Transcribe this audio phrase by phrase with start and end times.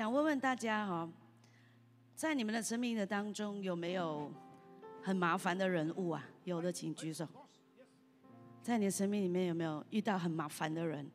[0.00, 1.06] 想问问大家哈，
[2.14, 4.32] 在你们的生命的当中有没有
[5.02, 6.26] 很麻烦的人物啊？
[6.44, 7.28] 有的请举手。
[8.62, 11.06] 在你的生命里面有没有遇到很麻烦的人？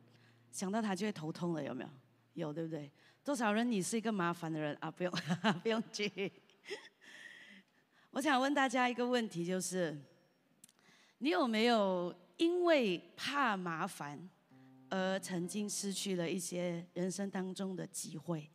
[0.52, 1.90] 想到他就会头痛了，有没有？
[2.36, 2.92] 有对不对？
[3.24, 4.92] 多少人你是一个麻烦的人啊？
[4.92, 6.32] 不用哈哈 不用举。
[8.12, 10.00] 我想问大家一个问题，就是
[11.18, 14.30] 你有没有因为怕麻烦
[14.92, 18.48] 而曾经失去了一些人生当中的机会？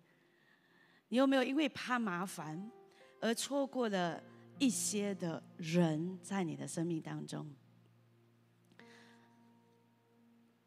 [1.11, 2.71] 你有没有因为怕麻烦
[3.21, 4.23] 而错过了
[4.59, 7.46] 一些的人在你的生命当中？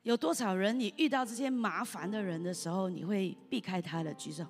[0.03, 4.13] 有多少人你遇到这些麻烦的人的时候，你会避开他的？
[4.13, 4.45] 举手。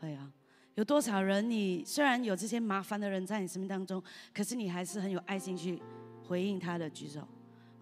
[0.00, 0.32] 会啊。
[0.76, 5.82] 有多少人你虽然有这些麻烦的人在你生命当中，可是你还是很有爱心去
[6.24, 6.88] 回应他的？
[6.88, 7.26] 举手。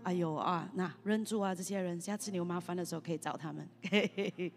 [0.02, 3.69] 哎呦啊，那忍住啊，这些人，下次你有麻烦的时候可以找他们。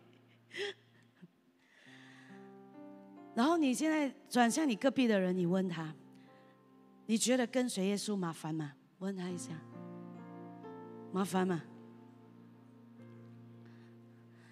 [3.39, 5.95] 然后你现在转向你隔壁的人，你问他，
[7.05, 8.73] 你觉得跟随耶稣麻烦吗？
[8.97, 9.53] 问他一下，
[11.14, 11.64] 麻烦吗？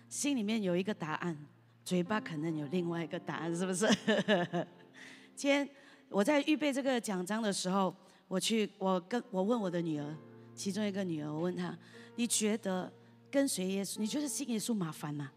[0.08, 1.38] 心里面有一个答案，
[1.84, 3.86] 嘴巴可能有另外一个答案，是不是？
[5.36, 5.70] 今天
[6.08, 7.94] 我在预备这个奖章的时候，
[8.30, 10.16] 我去，我跟我问我的女儿，
[10.56, 11.78] 其中一个女儿，我问她，
[12.16, 12.90] 你觉得
[13.30, 15.30] 跟随耶稣，你觉得信耶稣麻烦吗？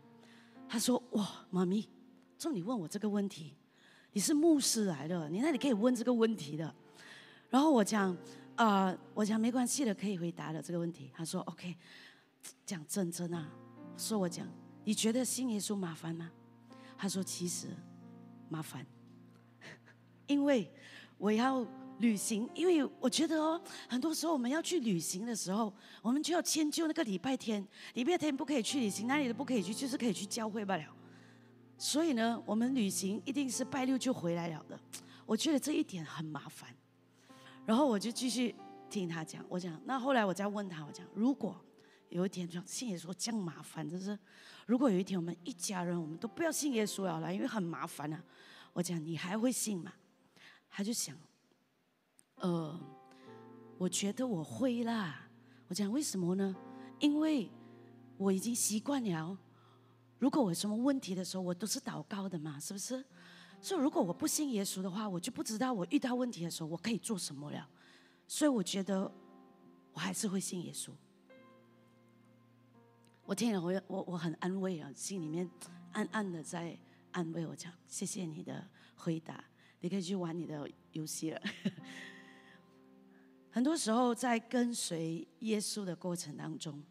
[0.68, 1.88] 她说，哇，妈咪。
[2.40, 3.54] 说你问我这个问题，
[4.12, 6.74] 你是牧师来的，你那里可以问这个问题的。
[7.50, 8.16] 然后我讲，
[8.56, 11.10] 啊，我讲没关系的，可以回答的这个问题。
[11.12, 11.76] 他说 OK，
[12.64, 13.46] 讲真真啊，
[13.94, 14.48] 说我讲，
[14.84, 16.30] 你觉得信耶稣麻烦吗？
[16.96, 17.66] 他说其实
[18.48, 18.86] 麻烦，
[20.26, 20.72] 因为
[21.18, 21.66] 我要
[21.98, 30.84] 旅行，因为我觉得哦，很多时候我们要去旅行的时候，我们就要迁就那个礼拜天，礼拜天不可以去旅行，哪里都不可以去，就是可以去教会罢了。
[31.80, 34.78] 所以呢，我们旅行一定是拜六就回来了的。
[35.24, 36.68] 我觉得这一点很麻烦，
[37.64, 38.54] 然后我就继续
[38.90, 39.42] 听他讲。
[39.48, 41.58] 我讲，那后来我再问他，我讲，如果
[42.10, 44.16] 有一天就信耶稣这样麻烦，就是
[44.66, 48.22] 如果有一天我们一家人我们都不要信耶稣了，因为很麻烦啊。
[48.74, 49.90] 我讲，你还会信吗？
[50.68, 51.16] 他就想，
[52.34, 52.78] 呃，
[53.78, 55.30] 我觉得我会啦。
[55.68, 56.54] 我讲为什么呢？
[56.98, 57.50] 因为
[58.18, 59.38] 我已经习惯了。
[60.20, 63.02] 如果我有什么问题的时候，我都是祷告的嘛，是不是？
[63.62, 67.66] 所以如果我不信耶稣的话，我就不知道我遇到问题的时候我可以做什么了。
[68.28, 69.10] 所以我觉得
[69.92, 70.90] 我还是会信耶稣。
[73.24, 75.50] 我听了，我我我很安慰啊，心里面
[75.92, 76.78] 暗暗的在
[77.12, 78.62] 安慰我讲：谢谢你的
[78.96, 79.42] 回答，
[79.80, 81.40] 你可以去玩你的游戏了。
[83.50, 86.82] 很多时候在跟随耶稣的过程当中，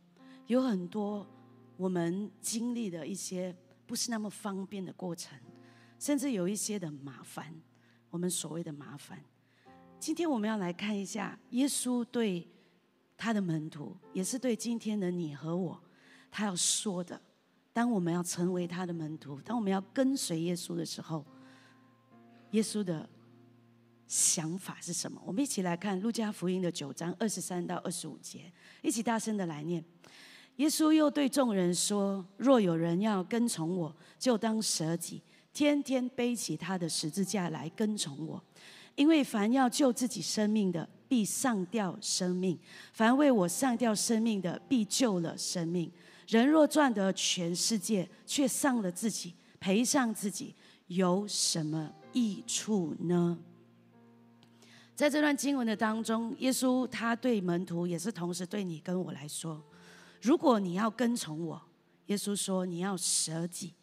[0.47, 1.27] 有很多。
[1.79, 3.55] 我们经历的一些
[3.87, 5.39] 不是那么方便的过程，
[5.97, 7.55] 甚至有一些的麻烦，
[8.09, 9.23] 我们所谓的麻烦。
[9.97, 12.45] 今天我们要来看一下耶稣对
[13.15, 15.81] 他的门徒，也是对今天的你和我，
[16.29, 17.21] 他要说的。
[17.71, 21.25] 当我们要成为他的门徒，当我们要跟随耶稣的时候，
[22.51, 23.09] 耶稣的
[24.05, 25.21] 想法是什么？
[25.25, 28.51] 我们一起来看路加福音的九章二十三到二十五节，
[28.81, 29.81] 一起大声的来念。
[30.59, 35.21] 耶稣又对众人说：“若有人要跟从我，就当舍己，
[35.53, 38.43] 天天背起他的十字架来跟从我。
[38.95, 42.57] 因为凡要救自己生命的，必上吊生命；
[42.91, 45.89] 凡为我上吊生命的，必救了生命。
[46.27, 50.53] 人若赚得全世界，却丧了自己，赔上自己，
[50.87, 53.39] 有什么益处呢？”
[54.93, 59.63] 在这段经文的当中，耶稣他对门徒，也是同时对你跟我来说。
[60.21, 61.61] 如果你要跟从我，
[62.07, 63.73] 耶稣说你要舍己，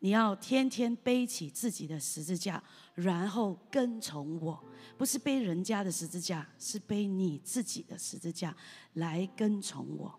[0.00, 2.62] 你要天天背起自己的十字架，
[2.94, 4.62] 然后跟从我。
[4.96, 8.54] 不是背人家的十字架，是背你自己的十字架
[8.94, 10.14] 来跟从我。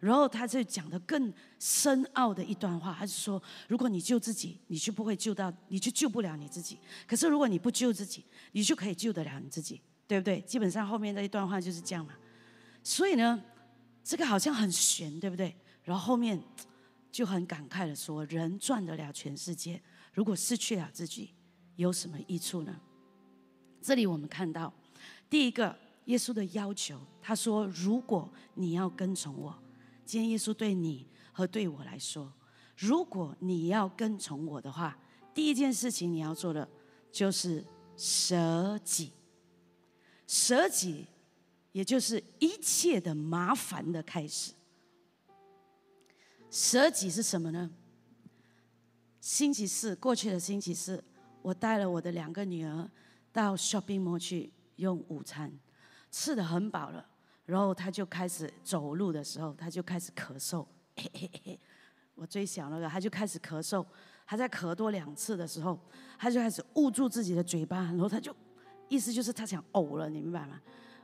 [0.00, 6.76] 然后他就讲的更深奥的一段话，他是说：如果你救自己，你就不会救到，你就救不了你自己；
[7.06, 10.40] 可是如果你不救自己，你就可以救得了你自己，对不对？
[10.42, 12.12] 基本上后面这一段话就是这样嘛。
[12.84, 13.42] 所以呢。
[14.08, 15.54] 这个好像很玄，对不对？
[15.82, 16.42] 然后后面
[17.12, 19.78] 就很感慨的说：“人赚得了全世界，
[20.14, 21.34] 如果失去了自己，
[21.76, 22.74] 有什么益处呢？”
[23.82, 24.72] 这里我们看到
[25.28, 29.54] 第一个耶稣的要求，他说：“如果你要跟从我，
[30.06, 32.32] 今天耶稣对你和对我来说，
[32.78, 34.98] 如果你要跟从我的话，
[35.34, 36.66] 第一件事情你要做的
[37.12, 37.62] 就是
[37.94, 39.12] 舍己，
[40.26, 41.08] 舍己。”
[41.72, 44.52] 也就是一切的麻烦的开始。
[46.50, 47.70] 舍己是什么呢？
[49.20, 51.04] 星期四过去的星期四，
[51.42, 52.90] 我带了我的两个女儿
[53.30, 55.52] 到 shopping mall 去用午餐，
[56.10, 57.06] 吃的很饱了，
[57.44, 60.66] 然后她就开始走路的时候，她就开始咳嗽。
[62.14, 63.84] 我最小那个，她就开始咳嗽，
[64.26, 65.78] 她在咳多两次的时候，
[66.18, 68.34] 她就开始捂住自己的嘴巴，然后她就
[68.88, 70.58] 意思就是她想呕了，你明白吗？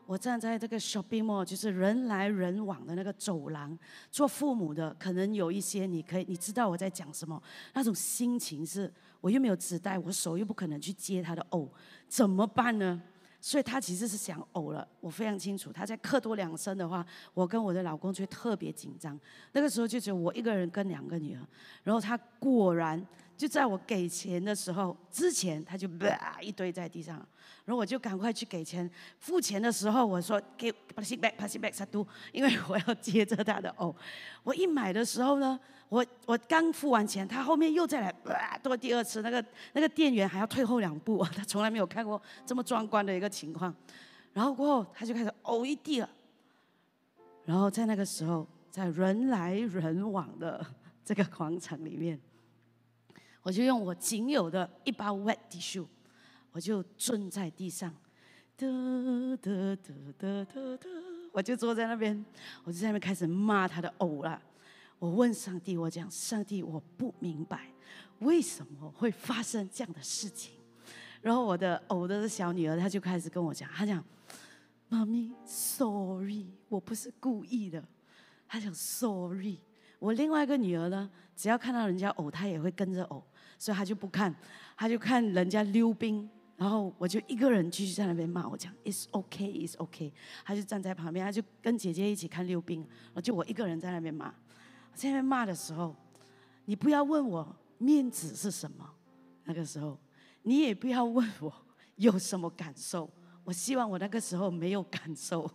[0.07, 3.77] 我站在这个 shopping mall，就是人来人往的那个走廊，
[4.11, 7.43] 做父母的可能有一些你可以，你知道我在讲什么，
[7.73, 11.69] 那种心情是，我又没有纸袋，我手又不可能去接他的哦，
[12.07, 13.03] 怎么办呢？
[13.47, 15.71] 所以他其实是想呕了，我非常清楚。
[15.71, 17.05] 他在咳多两声的话，
[17.35, 19.21] 我跟我的老公就特别紧张。
[19.53, 21.47] 那个时候就只有我一个人跟两个女儿，
[21.83, 23.07] 然后他果然
[23.37, 27.17] 就在我给钱的时候之前，他就吧一堆在地上，
[27.67, 28.91] 然后我就赶快去给钱。
[29.19, 33.95] 付钱的时候我说给 plastic bag plastic bag 杀毒，因为我要接着他的呕。
[34.43, 35.61] 我一买的时候呢。
[35.95, 39.45] 我我刚付完钱，他后面又再来，哇，多第二次，那个
[39.75, 43.73] 那个店员还要退后两步， 他从来没有看过这么壮观的一个情况。
[44.33, 46.11] 然后过后他就开始呕一地了。
[47.45, 50.67] 然后在那个时候，在人来人往的
[51.05, 52.19] 这个广场里面，
[53.43, 55.87] 我就用我仅有的一包 wet tissue，
[56.51, 57.95] 我就蹲在地上，
[58.57, 60.89] 得得得得得得，
[61.31, 62.25] 我就坐在那边，
[62.65, 64.43] 我就在那边开始骂他的呕了。
[65.05, 67.71] 我问上帝，我讲上帝，我不明白
[68.21, 70.55] 为什么会发生这样的事情。
[71.21, 74.03] 然后我的偶的小女儿，她就开始跟我讲，她讲
[74.89, 77.87] ：“妈咪，sorry，我不是故意的。”
[78.49, 79.59] 她讲：“sorry。”
[80.01, 83.23] 我另外一个女儿呢，只要看到人家呕，她也会跟着呕，
[83.59, 84.35] 所以她就不看，
[84.75, 86.27] 她就看人家溜冰。
[86.57, 90.15] 然后我就一个人继续在那边骂我讲：“It's OK, It's OK。”
[90.47, 94.33] 她就站在旁边，她就跟姐姐一起看溜冰，然后就我一个人在那边骂。
[94.95, 95.95] 在那边骂的时候，
[96.65, 98.89] 你不要问我面子是什么，
[99.45, 99.99] 那个时候，
[100.43, 101.53] 你也不要问我
[101.97, 103.11] 有什么感受。
[103.43, 105.51] 我希望我那个时候没有感受。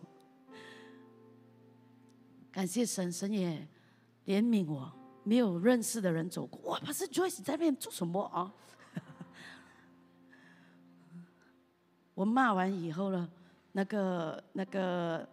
[2.52, 3.66] 感谢神，神也
[4.26, 4.92] 怜悯我，
[5.24, 6.72] 没有认识的人走过。
[6.72, 8.54] 哇，不是 Joyce 在那边做什么啊？
[12.14, 13.28] 我骂完以后呢，
[13.72, 15.26] 那个那个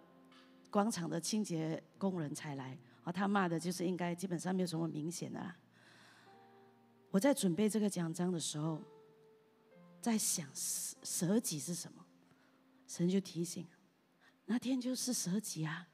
[0.71, 2.77] 广场的清洁工人才来。
[3.11, 5.55] 他骂的就是应该基本上没有什么明显的。
[7.09, 8.81] 我在准备这个奖章的时候，
[10.01, 12.05] 在想蛇蛇脊是什么，
[12.85, 13.65] 神就提醒，
[14.45, 15.87] 那天就是蛇脊啊。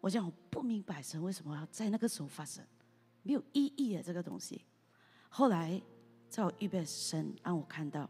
[0.00, 2.64] 我讲我不明白神为什么要在那个时候发生，
[3.22, 4.64] 没有意义啊这个东西。
[5.28, 5.80] 后来
[6.28, 8.08] 在我预备神让我看到，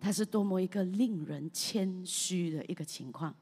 [0.00, 3.34] 他是多么一个令人谦虚的一个情况。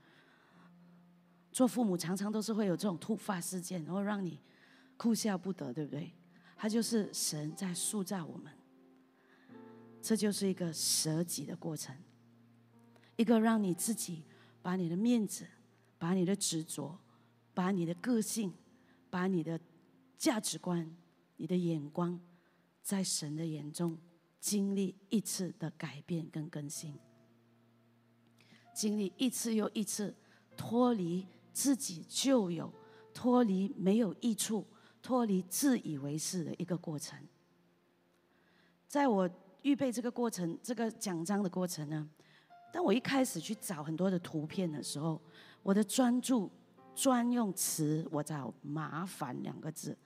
[1.58, 4.38] 做父母常常都是会有这种突发事件，然后让你
[4.96, 6.12] 哭笑不得，对不对？
[6.56, 8.52] 他就是神在塑造我们，
[10.00, 11.93] 这就是一个舍己的过程，
[13.16, 14.22] 一个让你自己
[14.62, 15.49] 把你的面子、
[15.99, 16.96] 把你的执着、
[17.52, 18.54] 把你的个性、
[19.11, 19.58] 把你的
[20.16, 20.88] 价值观、
[21.38, 22.20] 你的眼光，
[22.84, 23.99] 在神的眼中
[24.38, 26.94] 经历一次的改变跟更新，
[28.72, 30.14] 经历一次又一次
[30.56, 31.26] 脱离。
[31.52, 32.72] 自己就有
[33.12, 34.66] 脱离没有益处、
[35.02, 37.18] 脱离自以为是的一个过程。
[38.87, 39.28] 在我
[39.62, 42.08] 预备这个过程、这个奖章的过程呢，
[42.73, 45.20] 当我一开始去找很多的图片的时候，
[45.62, 46.50] 我的专注
[46.94, 49.96] 专用词我找“麻烦”两个字，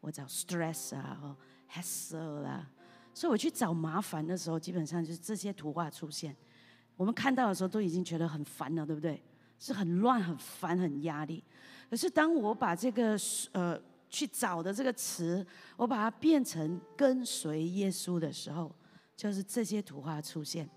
[0.00, 1.36] 我找 “stress” 啊和
[1.70, 2.68] “hassle” 啦，
[3.12, 6.34] 所以我去找麻烦的时候，基本上就是这些图画出现。
[6.96, 9.22] 我们看到的时候都已经觉得很烦了，对不对？
[9.64, 11.42] 是很乱、很烦、很压力。
[11.88, 13.16] 可是当我把这个
[13.52, 13.80] 呃
[14.10, 15.46] 去找的这个词，
[15.78, 18.70] 我把它变成跟随耶稣的时候，
[19.16, 20.68] 就是这些图画出现，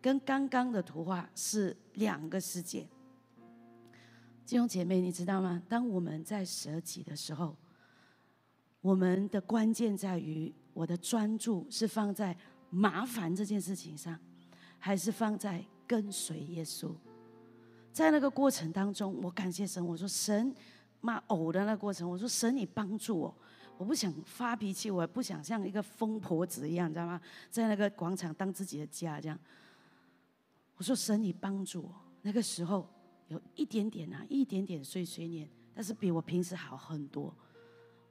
[0.00, 2.86] 跟刚刚的图画是两个世界。
[4.46, 5.60] 弟兄姐妹，你知道吗？
[5.68, 7.56] 当我们在舍己的时候，
[8.80, 12.36] 我们的关键在于我的专注是放在
[12.70, 14.16] 麻烦这件事情上，
[14.78, 16.94] 还是放在跟随耶稣？
[17.92, 19.84] 在那个过程当中，我感谢神。
[19.84, 20.54] 我说神
[21.00, 23.34] 骂呕的那个过程，我说神你帮助我。
[23.76, 27.20] 我不想发脾气，我也不想像一个疯婆子一样，你知道吗？
[27.50, 29.38] 在那个广场当自己的家这样。
[30.76, 31.94] 我说神你帮助我。
[32.22, 32.86] 那个时候
[33.28, 37.34] 有一点点啊，一点点碎碎念，但是比我平时好很多。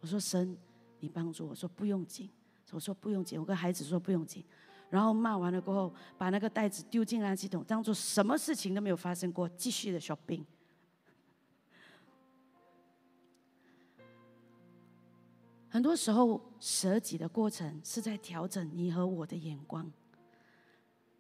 [0.02, 0.58] 我说神
[1.00, 2.30] 你帮助我，说不用紧。
[2.72, 4.44] 我说不用紧，我跟孩子说不用紧。
[4.90, 10.44] 然后骂完了过后，把那个袋子丢进垃圾桶，当做什么事情都没有发生过，继续的 shopping。
[15.70, 19.92] 很多时候，舍己的过程是在调整你和我的眼光。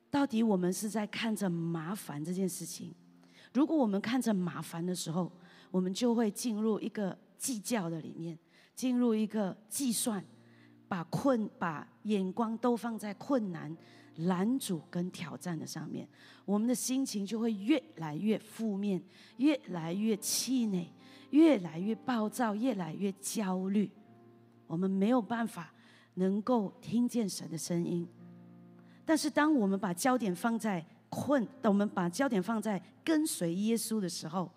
[0.09, 2.91] 到底我们是在看着麻烦这件事情？
[3.53, 5.31] 如果我们看着麻烦的时候，
[5.69, 8.35] 我们就会进入一个计较的里面，
[8.73, 10.25] 进入一个计算，
[10.89, 13.73] 把困把眼光都放在困难、
[14.15, 16.05] 拦阻跟挑战的上面，
[16.43, 19.01] 我们的心情就会越来越负面，
[19.37, 20.91] 越来越气馁，
[21.29, 23.89] 越来越暴躁，越来越焦虑。
[24.65, 25.71] 我们没有办法
[26.15, 28.07] 能够听见神的声音，
[29.05, 34.51] 但是当我们把焦点放在困，当我们把焦点放在跟随耶稣的时候，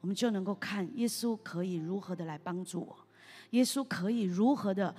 [0.00, 2.96] 我们就能够看耶稣可以如何的来帮助我，
[3.50, 4.94] 耶稣可以如何的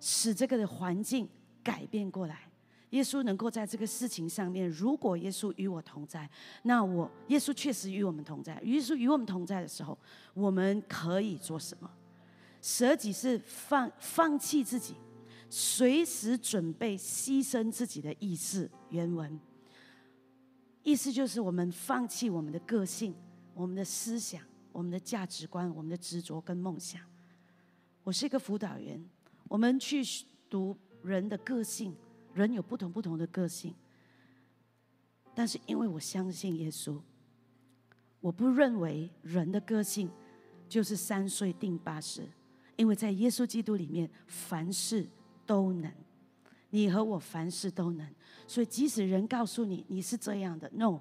[0.00, 1.28] 使这个的环境
[1.62, 2.50] 改变过来，
[2.90, 6.28] 耶稣能够在这个事情上面，如果耶稣与我同在，
[6.62, 9.96] 那我耶稣确实与我们同在，耶稣与我们同在的时候，
[10.34, 11.90] 我们可以做什么？
[12.62, 14.94] 舍己是放放弃自己，
[15.48, 18.70] 随时准备牺牲自己的意志。
[18.88, 19.38] 原文
[20.82, 23.14] 意思就是我们放弃我们的个性、
[23.54, 24.42] 我们的思想、
[24.72, 27.00] 我们的价值观、我们的执着跟梦想。
[28.02, 29.02] 我是一个辅导员，
[29.50, 30.00] 我们去
[30.48, 31.92] 读人的个性，
[32.34, 33.74] 人有不同不同的个性，
[35.34, 37.00] 但是因为我相信耶稣，
[38.20, 40.08] 我不认为人的个性
[40.68, 42.22] 就是三岁定八十。
[42.76, 45.04] 因为在耶稣基督里面，凡事
[45.44, 45.92] 都能，
[46.70, 48.08] 你和我凡事都能。
[48.46, 51.00] 所以，即使人告诉你你是这样的，no，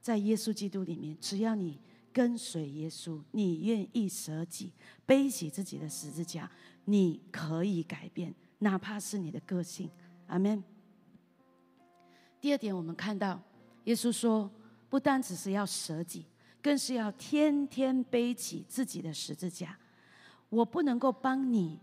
[0.00, 1.80] 在耶稣基督里面，只要你
[2.12, 4.72] 跟随耶稣，你愿意舍己，
[5.06, 6.50] 背起自己的十字架，
[6.86, 9.90] 你可以改变，哪怕是你的个性。
[10.28, 10.64] 阿门。
[12.40, 13.40] 第二点，我们看到
[13.84, 14.50] 耶稣说，
[14.88, 16.24] 不单只是要舍己，
[16.62, 19.78] 更是要天天背起自己的十字架。
[20.48, 21.80] 我不能够帮你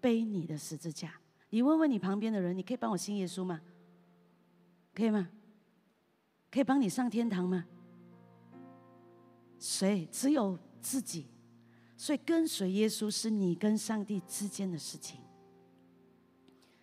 [0.00, 1.14] 背你的十字架，
[1.48, 3.60] 你问问你旁边的人，你可以帮我信耶稣吗？
[4.94, 5.28] 可以吗？
[6.50, 7.64] 可以帮你上天堂吗？
[9.58, 10.06] 谁？
[10.12, 11.26] 只有自己。
[12.02, 15.20] 所以跟随耶稣是你跟上帝之间的事情，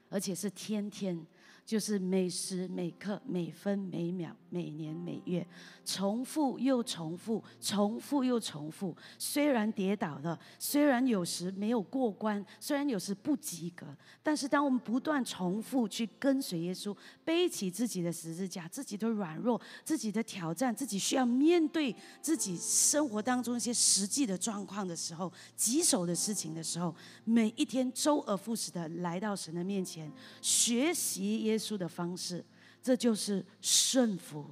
[0.08, 1.28] 而且是天天。
[1.66, 5.48] 就是每时每刻、每分每秒、每年每月，
[5.86, 8.96] 重复又重复，重复又重复。
[9.20, 13.86] 虽然跌倒了，虽然有时没有过关，虽然有时不及格，
[14.24, 31.60] 但是当我们不断重复去跟随耶稣，背起自己的十字架、自己的软弱、自己的挑战、自己需要面对自己生活当中一些实际的状况的时候、棘手的事情的时候，每一天周而复始的来到神的面前，学习耶。
[31.60, 32.42] 稣的方式，
[32.82, 34.46] 这就是顺服。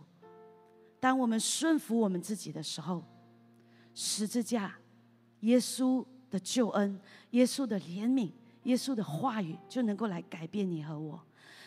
[1.00, 3.04] 当我们顺服我们自己的时候，
[3.94, 4.76] 十字架、
[5.42, 7.00] 耶稣的救恩、
[7.32, 8.32] 耶稣的怜悯、
[8.64, 11.22] 耶稣的话语，就能够来改变你和我。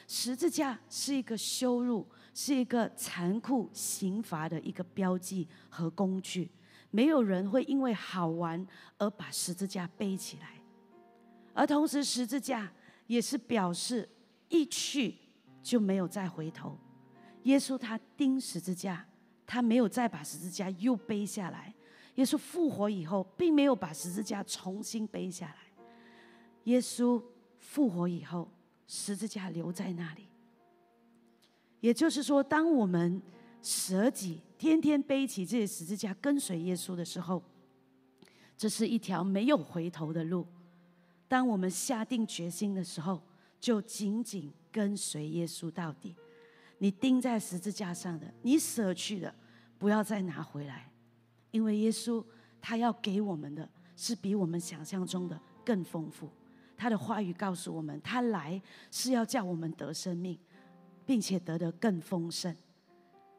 [0.07, 6.51] 十字架是一个羞辱，是一个残酷刑罚的一个标记和工具。
[6.91, 8.67] 没有人会因为好玩
[8.99, 10.61] 而把十字架背起来，
[11.55, 12.71] 而同时十字架
[13.07, 14.09] 也是表示
[14.49, 15.15] 一去。
[15.63, 16.79] 就没有再回头。
[17.45, 19.07] 耶稣他钉十字架，
[19.47, 21.75] 他没有再把十字架又背下来。
[22.17, 25.57] 耶稣复活以后，并没有把十字架重新背下来。
[26.65, 27.23] 耶稣
[27.59, 28.51] 复活以后，
[28.87, 30.29] 十字架留在那里。
[31.81, 33.23] 也就是说，当我们
[33.63, 37.43] 舍己，天天背起这些十字架跟随耶稣的时候，
[38.59, 40.47] 这是一条没有回头的路。
[41.27, 43.23] 当我们下定决心的时候，
[43.59, 44.53] 就紧紧。
[44.73, 46.15] 跟随耶稣到底，
[46.79, 49.35] 你钉在十字架上的，你舍去的，
[49.79, 50.91] 不要再拿回来，
[51.51, 52.25] 因为耶稣
[52.61, 56.31] 他要给我们的是比我们想象中的更丰富。
[56.77, 58.61] 他的话语告诉我们，他来
[58.91, 60.39] 是要叫我们得生命，
[61.05, 62.57] 并且得的更丰盛。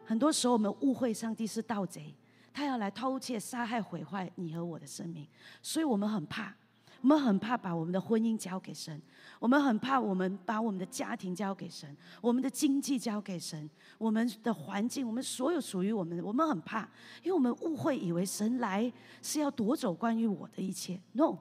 [0.06, 2.14] 很多时候我们误会上帝是盗贼，
[2.54, 5.28] 他要来偷窃、杀害、毁坏你和我的生命，
[5.62, 6.56] 所以我们很怕。
[7.02, 9.02] 我们很怕把我们的婚姻交给神，
[9.40, 13.68] 我们很怕我们把我们的家庭交给神，我们的经济交给神，
[13.98, 16.88] 我们的环境，我们所有属于我们的，我们很怕，
[17.24, 18.92] 因为我们误会以为神来
[19.24, 21.02] 是要夺走关于我的一切。
[21.14, 21.40] No，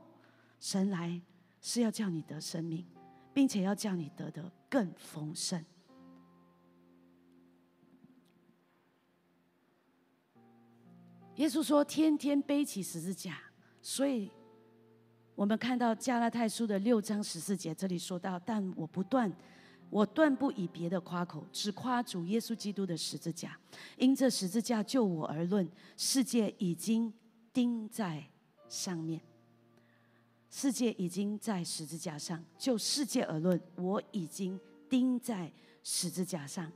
[0.59, 1.21] 神来
[1.61, 2.87] 是要叫你得生命，
[3.35, 5.63] 并且要叫你得的更丰盛。
[11.37, 13.39] 耶稣说：“天天背起十字架。”
[13.83, 14.31] 所以。
[15.41, 19.33] 我们看到加拉太书的六章十四节，这里说到：“但我不断，
[19.89, 23.59] 我断不以别的夸口，只夸主耶稣基督的十字架。
[23.97, 25.67] 因这十字架就我而论，
[25.97, 27.11] 世界已经
[27.55, 28.23] 钉在
[28.69, 29.19] 上面。”
[30.51, 35.51] 世界已经在十字架上，就世界而论，我已经钉在
[35.83, 36.71] 十字架上。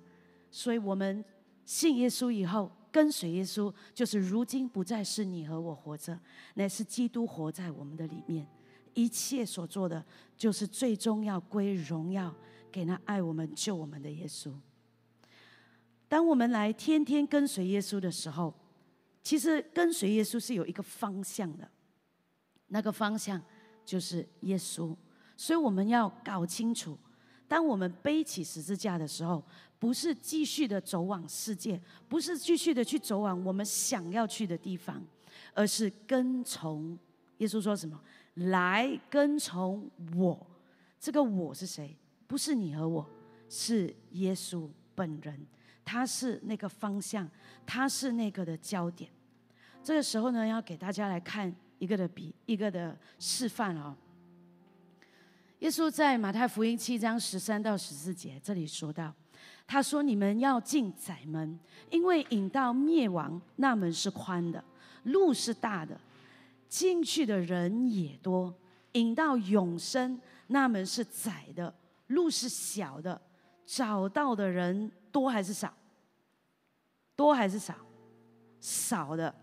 [0.50, 1.22] 所以，我们
[1.66, 6.16] 信耶稣以后，跟随耶稣，就是如今不再是你和我活着，
[6.54, 8.46] 乃是基督活在我们的里面。
[8.94, 10.04] 一切所做的，
[10.36, 12.32] 就是最终要归荣耀
[12.70, 14.52] 给那爱我们、救我们的耶稣。
[16.06, 18.54] 当我们来天天跟随耶稣的时候，
[19.24, 21.68] 其实跟随耶稣是有一个方向的，
[22.68, 23.42] 那个方向
[23.84, 24.96] 就是耶稣。
[25.36, 26.96] 所以我们要搞清楚，
[27.46, 29.44] 当我们背起十字架的时候，
[29.78, 35.02] 不是继续的走往世界，不是继续的去走往我们想要去的地方，
[35.52, 36.98] 而是跟从
[37.38, 38.00] 耶稣说什么？
[38.34, 40.46] 来跟从我。
[40.98, 41.96] 这个我是谁？
[42.26, 43.06] 不是你和我，
[43.48, 45.46] 是耶稣本人。
[45.84, 47.28] 他是那个方向，
[47.66, 49.10] 他是那个的焦点。
[49.82, 53.94] 这个时候呢，要给大家来看一个的比一个的示范哦。
[55.64, 59.10] 耶稣在马太福音七章十三到十四节这里说到，
[59.66, 61.58] 他说：“你们要进窄门，
[61.90, 64.62] 因为引到灭亡那门是宽的，
[65.04, 65.98] 路是大的，
[66.68, 68.52] 进去的人也多；
[68.92, 71.74] 引到永生那门是窄的，
[72.08, 73.18] 路是小的。”
[73.64, 75.72] 找到的人多还是少？
[77.16, 77.74] 多还是少？
[78.60, 79.34] 少的。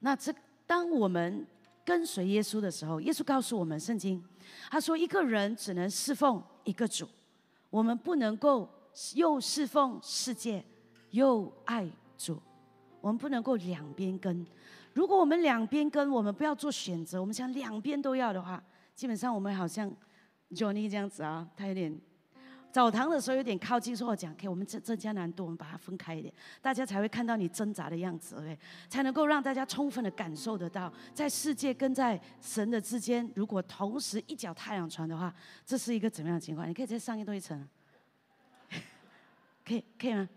[0.00, 0.34] 那这
[0.66, 1.46] 当我们
[1.90, 4.22] 跟随耶稣的时候，耶稣告诉我们圣经，
[4.70, 7.04] 他说一个人只能侍奉一个主，
[7.68, 8.68] 我们不能够
[9.16, 10.64] 又侍奉世界
[11.10, 12.40] 又爱主，
[13.00, 14.46] 我们不能够两边跟。
[14.92, 18.62] 如果我们两边跟，我们不要做选择，我们想两边都要的话。
[18.94, 19.90] 基本上我们好像
[20.52, 22.00] Johnny 这样子啊，他有点
[22.72, 28.56] 澡堂的时候有点靠近，说我讲，OK，我们增增加难度，我们把它分开一点，大家才会看到你挣扎的样子，OK，
[28.88, 35.34] 才能够让大家充分的感受得到，在世界跟在神的之间，如果同时一脚太阳船的话，
[35.66, 36.68] 这是一个怎么样的情况？
[36.68, 37.68] 你可以再上一多一层，
[39.66, 40.28] 可以可以吗？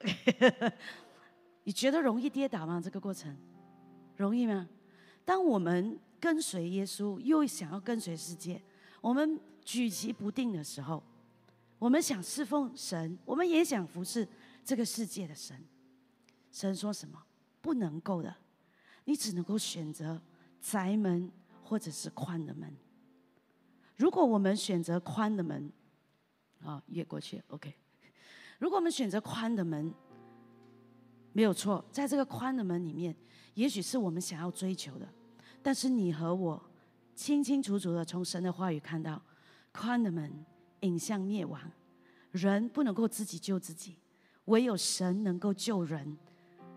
[1.64, 2.80] 你觉得容易跌倒吗？
[2.82, 3.36] 这个过程
[4.16, 4.68] 容易吗？
[5.24, 8.60] 当我们跟随耶稣，又想要跟随世界。
[9.00, 11.02] 我们举棋不定的时候，
[11.76, 14.26] 我们想侍奉神，我们也想服侍
[14.64, 15.60] 这个世界的神。
[16.52, 17.20] 神说什么？
[17.60, 18.32] 不能够的，
[19.06, 20.22] 你只能够选择
[20.60, 21.28] 窄门
[21.64, 22.72] 或者是宽的门。
[23.96, 25.72] 如果我们选择宽的门，
[26.62, 27.74] 啊，越过去，OK。
[28.60, 29.92] 如果我们选择宽的门，
[31.32, 33.14] 没有错，在这个宽的门里面，
[33.54, 35.08] 也许是我们想要追求的。
[35.60, 36.70] 但是你和我
[37.16, 39.20] 清清楚楚的从神的话语看到，
[39.76, 40.32] 宽的门
[40.80, 41.60] 引向灭亡，
[42.32, 43.96] 人不能够自己救自己，
[44.46, 46.16] 唯有神能够救人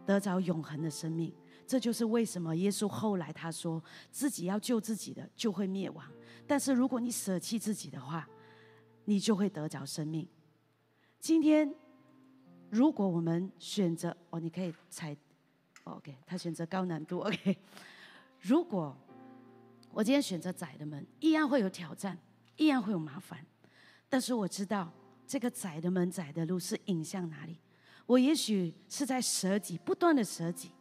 [0.06, 1.34] 得着永恒的生命。
[1.66, 3.82] 这就是为什么耶稣后来他说
[4.12, 6.06] 自己要救自己的就会灭亡，
[6.48, 8.28] 但是如果你舍弃自己的话，
[9.06, 10.28] 你就会得着生命。
[11.20, 11.74] 今天
[12.70, 15.16] 如果我们选择哦，你可以踩
[15.84, 17.58] ，OK，他选择高难度，OK。
[18.40, 18.98] 如果
[19.92, 22.18] 我今天选择窄的门，一样会有挑战，
[22.60, 23.43] 依然会有麻烦。
[24.08, 24.93] 但是我知道
[25.26, 27.60] 这个窄的门、窄的路是引向哪里。
[28.06, 30.72] 我也许是在舍己，不断的舍己。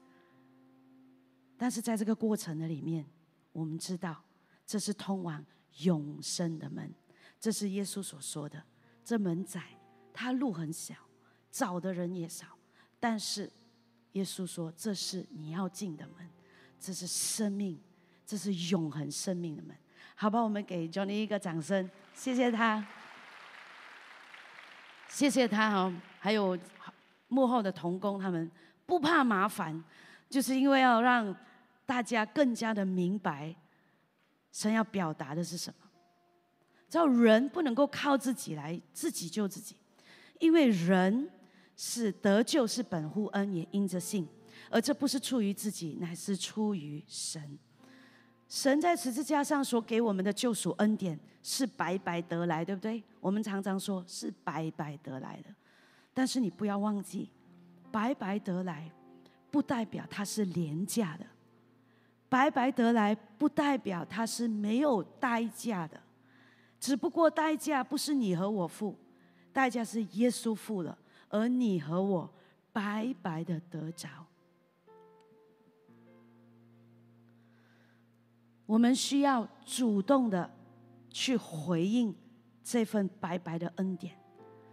[1.56, 3.06] 但是在这个过程的里面，
[3.52, 4.22] 我们知道
[4.66, 5.44] 这是通往
[5.78, 6.94] 永生的门。
[7.38, 8.62] 这是耶稣所说的。
[9.04, 9.78] 这门窄，
[10.12, 10.94] 它路很小，
[11.50, 12.46] 找的人也少。
[13.00, 13.50] 但是
[14.12, 16.28] 耶稣说，这是你要进的门。
[16.80, 17.78] 这是生命，
[18.24, 19.76] 这是永恒生命的门。
[20.20, 22.85] 好吧，我们给 Johnny 一个掌声，谢谢他，
[25.09, 25.92] 谢谢他哈。
[26.18, 26.59] 还有
[27.28, 28.50] 幕后的童工，他们
[28.85, 29.81] 不怕麻烦，
[30.28, 31.33] 就是因为要让
[31.87, 33.54] 大家更加的明白，
[34.50, 35.88] 神要表达的是什么。
[36.88, 39.76] 知道人不能够靠自己来自己救自己，
[40.40, 41.31] 因为人
[41.76, 44.26] 是得救是本乎恩，也因着信。
[44.68, 47.57] 而这不是出于自己，乃是出于神。
[48.48, 53.02] 神在十字架上所给我们的救赎恩典是白白得来，对不对？
[53.20, 55.50] 我们常常说是白白得来的，
[56.14, 57.30] 但是你不要忘记，
[57.92, 58.90] 白白得来
[59.50, 61.26] 不代表它是廉价的，
[62.28, 66.00] 白白得来不代表它是没有代价的。
[66.80, 68.96] 只不过代价不是你和我付，
[69.52, 70.96] 代价是耶稣付了，
[71.28, 72.30] 而你和我
[72.72, 74.08] 白白的得着。
[78.68, 80.50] 我们需要主动的
[81.09, 82.14] 去回应
[82.62, 84.14] 这份白白的恩典，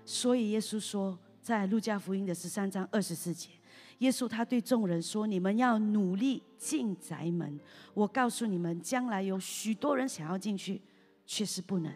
[0.03, 3.51] 所以耶稣说，在路加福音的十三章二十四节，
[3.99, 7.58] 耶稣他对众人说：“你们要努力进宅门。
[7.93, 10.81] 我告诉你们，将来有许多人想要进去，
[11.25, 11.93] 却是不能。”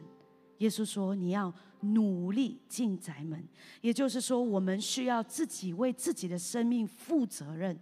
[0.59, 3.45] 耶稣说：“你要努力进宅门。”
[3.81, 7.77] 也就是说，我们需要自己为自己的生命负责任。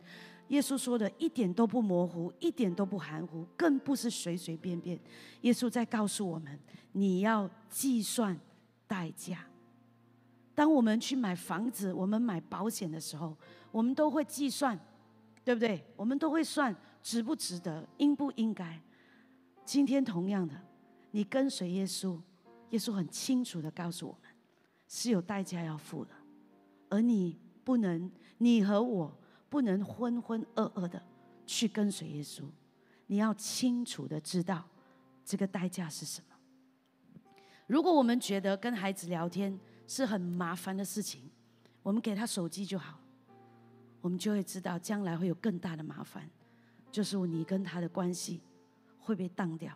[0.49, 4.99] 耶稣说的一点都不模糊，一点都不含糊，更不是随随便便。
[5.41, 6.57] 耶稣在告诉我们：
[6.93, 8.39] 你要计算
[8.87, 9.45] 代价。
[10.55, 13.35] 当我们去买房子、我们买保险的时候，
[13.71, 14.79] 我们都会计算，
[15.43, 15.83] 对不对？
[15.95, 18.81] 我们都会算值不值得，应不应该。
[19.63, 20.55] 今天同样的，
[21.11, 22.17] 你跟随耶稣，
[22.69, 24.31] 耶稣很清楚的告诉我们，
[24.87, 26.11] 是有代价要付的，
[26.89, 29.15] 而你不能，你和我
[29.49, 31.01] 不能浑浑噩噩的
[31.45, 32.43] 去跟随耶稣。
[33.05, 34.67] 你要清楚的知道
[35.23, 36.35] 这个代价是什么。
[37.65, 39.57] 如果我们觉得跟孩子聊天，
[39.87, 41.29] 是很麻烦的事情，
[41.81, 42.99] 我们给他手机就好，
[44.01, 46.29] 我们就会知道将来会有更大的麻烦，
[46.91, 48.41] 就是你跟他的关系
[48.99, 49.73] 会被当掉。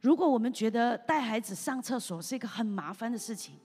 [0.00, 3.58] 如果我们觉得带孩子上厕所是一个很麻烦的事情，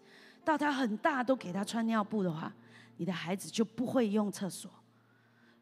[0.44, 2.54] 到他很大都给他穿尿布的话，
[2.98, 4.72] 你的孩子就不会用厕所。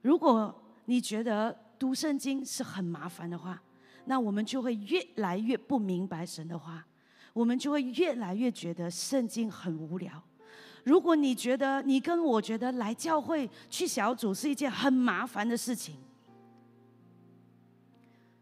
[0.01, 0.53] 如果
[0.85, 3.61] 你觉得读圣经是很麻烦的话，
[4.05, 6.85] 那我们就会越来越不明白神的话。
[7.31, 10.21] 我们就会越来越觉得圣经很无聊。
[10.83, 15.95] 如果你觉得你跟我觉得来教会去小组是一件很麻烦的事情，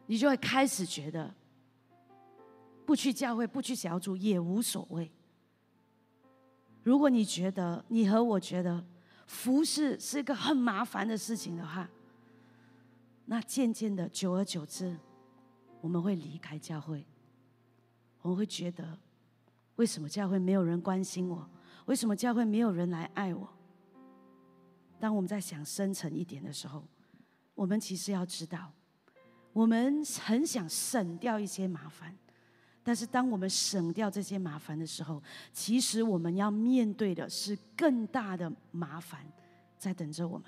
[0.05, 1.31] 你就会开始觉得
[2.85, 5.11] 不去教会、不去小组也无所谓。
[6.81, 8.83] 如果你觉得你和我觉得
[9.27, 11.87] 服侍是一个很麻烦的事情的话，
[13.25, 14.97] 那渐渐的，久而久之，
[15.81, 17.05] 我们会离开教会。
[18.21, 18.97] 我们会觉得，
[19.75, 21.47] 为什么教会没有人关心我？
[21.85, 23.47] 为什么教会没有人来爱我？
[24.99, 26.83] 当我们在想深层一点的时候，
[27.53, 28.73] 我们其实要知道，
[29.53, 32.17] 我们很想省掉一些麻烦，
[32.87, 35.21] 但是当我们省掉这些麻烦的时候，
[35.51, 39.29] 其实我们要面对的是更大的麻烦
[39.77, 40.45] 在等着我们。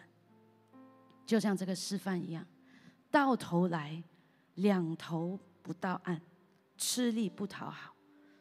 [1.25, 2.47] 就像这个示范一样，
[3.11, 4.01] 到头来
[4.55, 6.21] 两头不到岸。
[6.77, 7.93] 吃力不讨好，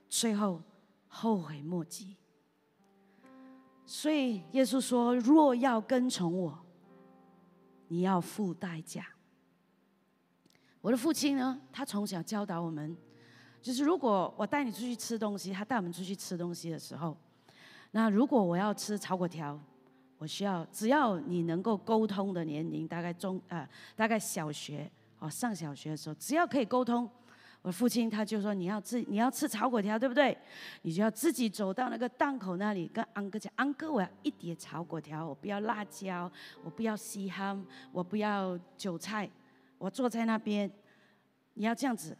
[0.09, 0.63] 最后
[1.09, 2.15] 后悔莫及。
[3.85, 6.57] 所以耶稣说：“若要跟从我，
[7.89, 9.05] 你要付代价。”
[10.81, 12.97] 我的父亲呢，他从小教导我们，
[13.61, 17.17] 就是如果我带你出去吃东西，他带我们出去吃东西的时候，
[17.91, 19.59] 那如果我要吃炒粿条，
[20.19, 27.09] 我需要只要你能够沟通的年龄，大概中啊，大概小学哦，上小学的时候，只要可以沟通。
[27.61, 30.37] 我父亲他就说：“你要自你要吃炒粿条，对不对？
[30.83, 36.31] 你就要自己走到那个档口那里，跟安哥讲：安哥，我要一碟炒粿条，我不要辣椒，
[36.63, 39.29] 我不要稀罕，我不要韭菜。
[39.77, 40.71] 我坐在那边，
[41.55, 42.17] 你要这样子。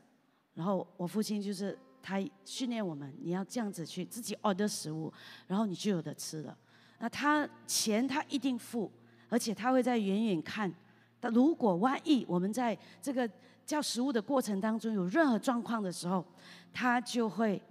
[0.59, 5.13] 然后我父亲就是他训练我们，你要这样子去自己 order 食物，
[5.47, 6.59] 然后你就有的吃了。
[6.99, 8.91] 那他钱他一定付，
[9.29, 10.75] 而且他会在远远看。
[11.21, 13.31] 但如果万一我们在这个……
[13.69, 16.25] 叫食物的过程当中有任何状况的时候，
[16.73, 17.63] 他就会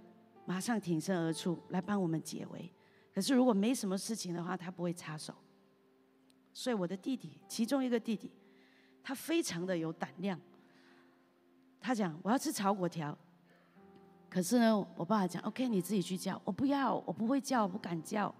[0.46, 2.72] 马上挺身而出来帮我们解围。
[3.12, 5.34] 可是如果没什么事情的话，他不会插手。
[6.52, 8.30] 所以我的弟弟，其中一个弟弟，
[9.02, 10.40] 他非常的有胆量。
[11.80, 13.16] 他讲我要吃炒粿条，
[14.28, 18.34] 可是呢，我爸爸讲 OK，你自己去叫，我不要，我不会叫，我不敢叫。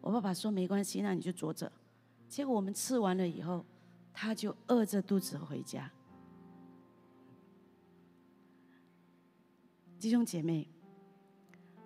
[0.00, 1.70] 我爸爸说没关系，那你就坐着。
[2.28, 3.64] 结果我们吃完了以后，
[4.12, 5.90] 他就饿着肚子回家。
[9.98, 10.68] 弟兄姐妹，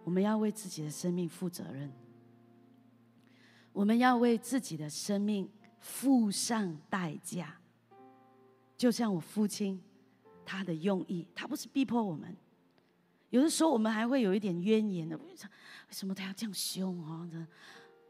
[0.03, 1.93] 我们要为自己的生命负责任。
[3.73, 7.55] 我们要为自己的生命付上代价。
[8.77, 9.81] 就像我父亲，
[10.49, 12.35] 他的用意，他不是逼迫我们。
[13.29, 15.37] 有的时候我们还会有一点怨言的，为
[15.91, 17.29] 什么他要这样凶啊？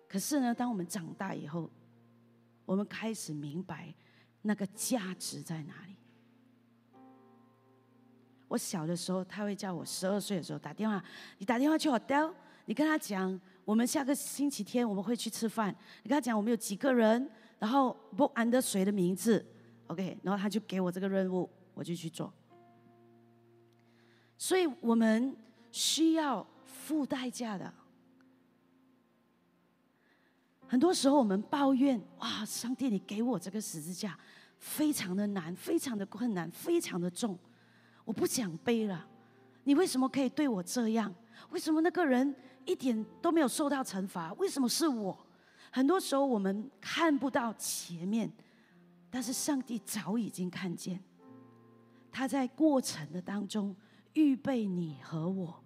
[0.07, 1.68] 可是呢，当我们长大以后，
[2.64, 3.92] 我们开始明白
[4.42, 5.96] 那个价值在哪里。
[8.46, 11.03] 我小的时候，他会叫我十二岁的时候打电话，
[11.38, 12.33] 你打电话去 hotel，
[12.66, 15.74] 你跟他讲，我们下个星期天我们会去吃饭。
[16.05, 19.44] 你跟他讲我们有几个人，然后不安的谁的名字
[19.88, 22.33] ，OK，然后他就给我这个任务，我就去做。
[24.37, 25.35] 所以我们
[25.71, 27.73] 需要付代价的。
[30.67, 34.19] 很多时候我们抱怨，哇，上帝，你给我这个十字架
[34.59, 37.38] 非常的难，非常的困难，非常的重。
[38.05, 39.09] 我不想背了，
[39.64, 41.14] 你为什么可以对我这样？
[41.51, 42.35] 为什么那个人
[42.67, 44.33] 一点都没有受到惩罚？
[44.35, 45.17] 为什么是我？
[45.71, 48.31] 很多时候我们看不到前面，
[49.11, 51.03] 但是上帝早已经看见，
[52.11, 53.75] 他在过程的当中
[54.14, 55.62] 预备你和我。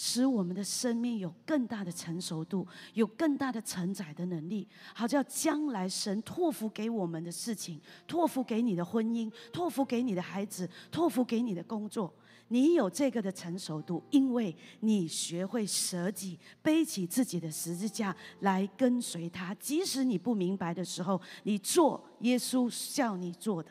[0.00, 12.14] 使我们的生命有更大的成熟度，有更大的承载的能力，好叫将来神托付给我们的事情，托付给你的婚姻，托付给你的孩子，托付给你的工作，
[12.46, 19.52] 你有这个的成熟度，因为你学会舍己，背起自己的十字架来跟随他。
[19.56, 23.68] 即使你不明白的时候，你做耶稣叫你做的，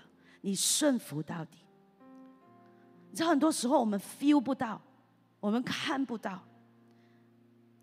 [0.48, 1.58] 你顺服到底。
[3.10, 4.82] 你知道，很多时候我们 feel 不到。
[5.42, 6.42] 我们看不到，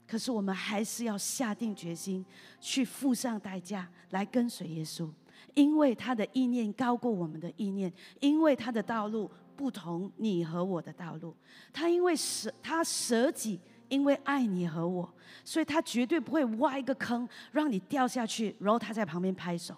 [0.06, 2.24] 可是我们还是要下定决心
[2.58, 5.10] 去付上代价来跟随耶稣，
[5.52, 11.36] 因为他的意念高过我们的意念，因为他的道路不同你和我的道路。
[11.70, 19.76] 他因为舍他舍己，因为爱你和我，所以他绝对不会挖一个坑让你掉下去，然后他在旁边拍手。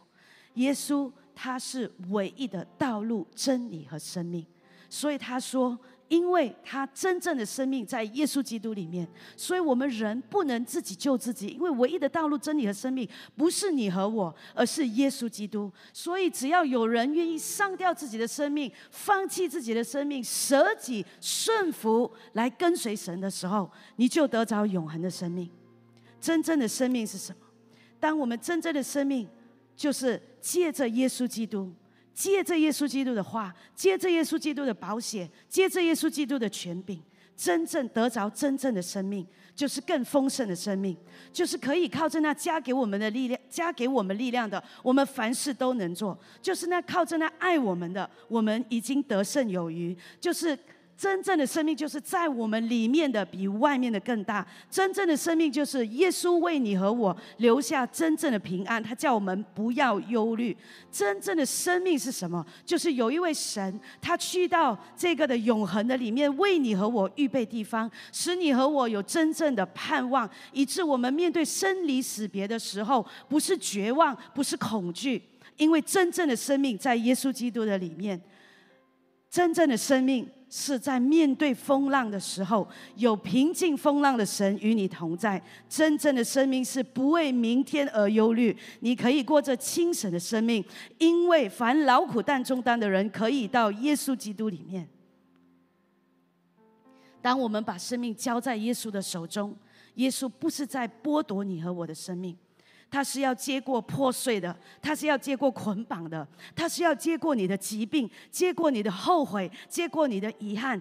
[0.55, 4.45] 耶稣他是唯一的道路、真理和生命，
[4.91, 5.79] 所以他说。
[6.09, 9.05] 因为他真正的生命在耶稣基督里面，
[9.37, 11.49] 所以我们人不能自己救自己。
[11.49, 15.69] 因为唯一的道路、真理和生命不是你和我，而是耶稣基督。
[15.93, 25.51] 所以只要有人愿意上掉自己的生命，放弃自己的生命，舍己顺服来跟随神的时候，你就得着永恒的生命。
[26.21, 27.39] 真正的生命是什么？
[27.99, 29.29] 当我们真正的生命
[29.75, 31.73] 就是借着耶稣基督。
[32.15, 36.99] 借着耶稣基督的话，借着耶稣基督的保险，借着耶稣基督的权柄，
[37.37, 40.97] 真正得着真正的生命，就是更丰盛的生命，
[41.31, 46.19] 就是可以靠着那加给我们的力量，加给我们力量的，我们凡事都能做。
[46.41, 49.95] 就是那靠着那爱我们的，我们已经得胜有余。
[50.21, 50.57] 就是。
[50.97, 54.47] 真正的生命就是在我们里面的，比外面的更大。
[54.71, 60.57] 真正的生命就是耶稣为你和我留下真正的平安，他叫我们不要忧虑。
[60.91, 62.45] 真正的生命是什么？
[62.65, 75.23] 就是有一位神，他去到这个的永恒的里面，为你和我预备地方，使你和我有真正的盼望，以致我们面对生离死别的时候，不是绝望，不是恐惧，
[75.59, 78.19] 因为真正的生命在耶稣基督的里面。
[79.29, 80.27] 真正的生命。
[80.49, 85.43] 是在面对风浪的时候，有平静风浪的神与你同在。
[85.69, 90.65] 真正的生命是不为明天而忧虑，你可以过着清醒的生命，
[90.99, 94.89] 因为凡劳苦担重担的人，可以到耶稣基督里面。
[97.21, 99.53] 当我们把生命交在耶稣的手中，
[99.97, 102.37] 耶稣不是在剥夺你和我的生命。
[102.91, 110.81] 他是要接过破碎的，他是要接过捆绑的，他是要接过你的疾病，接过你的后悔，接过你的遗憾，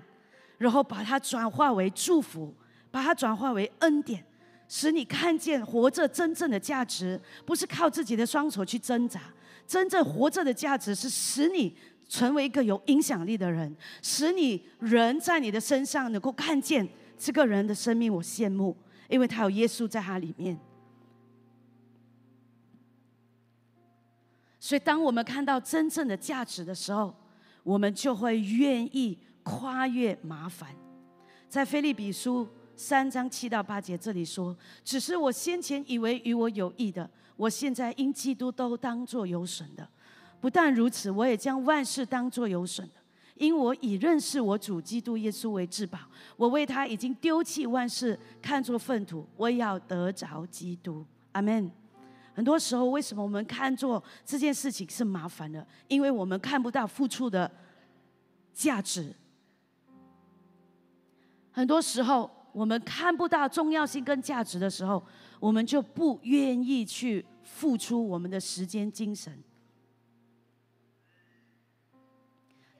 [0.58, 2.54] 然后把它转化为祝福，
[2.92, 4.24] 把它转化为恩典，
[4.70, 9.20] 使你看见活着真正的价值，不是靠自己的双手去挣扎，
[9.68, 11.76] 真正活着的价值是使你
[12.08, 16.88] 成为一个有影响力的人，使你人在你的身上能够看见
[17.18, 18.78] 这个人的生命，我羡慕，
[19.10, 20.58] 因为他有耶稣在他里面。
[24.66, 27.16] 所以，当我们看到真正的价值的时候，
[27.62, 30.76] 我们就会愿意跨越麻烦。
[31.48, 39.88] 在菲利比书三章七到八节这里说：“只是我先前以为与我有益的，我现在因基督都当作有损的。
[40.42, 42.96] 不但如此，我也将万事当作有损的，
[43.36, 46.00] 因我已认识我主基督耶稣为至宝。
[46.38, 51.72] 我为他已经丢弃万事，看作粪土，我要得着基督。”阿门。
[52.36, 55.66] 很多时候，为什么我们看作这件事情是麻烦的？
[55.88, 57.50] 因为我们看不到付出的
[58.54, 59.16] 价值。
[61.50, 65.02] 很多时候，我们看不到重要性跟价值的时候，
[65.40, 69.42] 我们就不愿意去付出我们的时间、精神。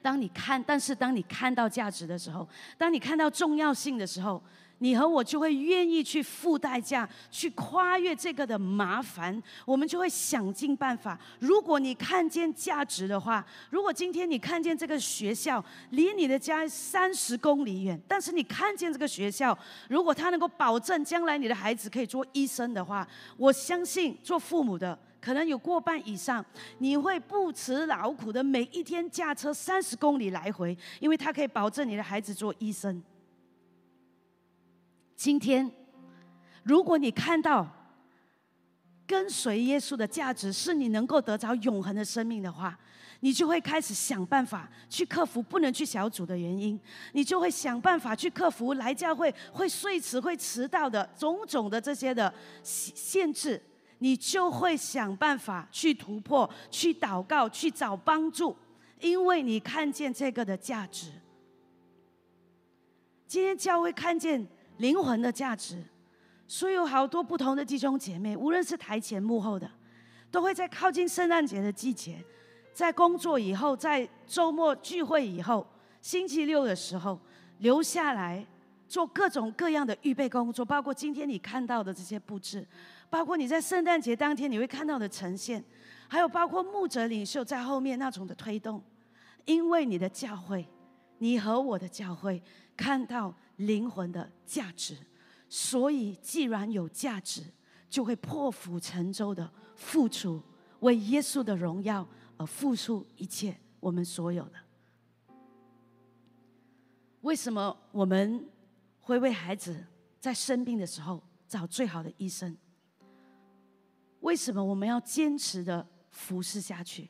[0.02, 2.46] 当你看，但是当你看到价值的时候，
[2.78, 4.44] 当你看到重要性的时候。
[4.80, 9.42] 你和我就会愿意去付代价，去跨越这个的麻烦。
[9.66, 11.18] 我们就会想尽办法。
[11.40, 19.58] 如果你看见价值的话，如果今天你看见这个学校离你的家三十公里远，但是你看见这个学校，
[19.88, 23.08] 如果他能够保证将来你的孩子可以做医生的话，
[23.38, 26.46] 我相信做父母的可能有过半以上，
[26.80, 33.02] 你会不辞劳苦的每一天驾车三十公里来回，因为他可以保证你的孩子做医生。
[35.16, 35.72] 今天，
[36.64, 37.68] 如果你看到
[39.08, 42.78] 跟随耶稣的价值是你能够得着永恒的生命的话，
[43.22, 46.80] 你就会开始想办法去克服不能去小组的原因，
[47.14, 53.62] 你就会想办法去克服来教会会睡迟、会迟到的种种的这些的限制，
[54.00, 58.56] 你就会想办法去突破、去祷告、去找帮助，
[59.00, 61.12] 因为你看见这个的价值。
[63.28, 64.46] 今天教会看见
[64.78, 65.84] 灵魂的价值，
[66.48, 69.70] 所以有好多不同的弟兄姐妹，无论是台前幕后的，
[70.30, 72.24] 都会在靠近圣诞节的季节。
[72.74, 75.66] 在工作以后，在周末聚会以后，
[76.02, 77.18] 星期六的时候
[77.60, 78.46] 留下来
[78.88, 82.68] 做各种各样的预备工作，包括今天你看到的这些布置，
[83.10, 85.64] 包括你在圣诞节当天你会看到的呈现，
[86.10, 88.84] 还有包括牧者领袖在后面那种的推动。
[89.46, 90.68] 因为你的教会，
[91.18, 92.42] 你和我的教会
[92.76, 94.98] 看到灵魂的价值，
[95.48, 97.44] 所以既然有价值，
[97.90, 100.42] 就会破釜沉舟的付出，
[100.80, 102.08] 为耶稣的荣耀。
[102.38, 104.60] 而付出一切，我们所有的。
[107.22, 108.46] 为什么我们
[109.00, 109.86] 会为孩子
[110.20, 112.58] 在生病的时候找最好的医生？
[114.20, 117.10] 为什么我们要坚持的服侍下去？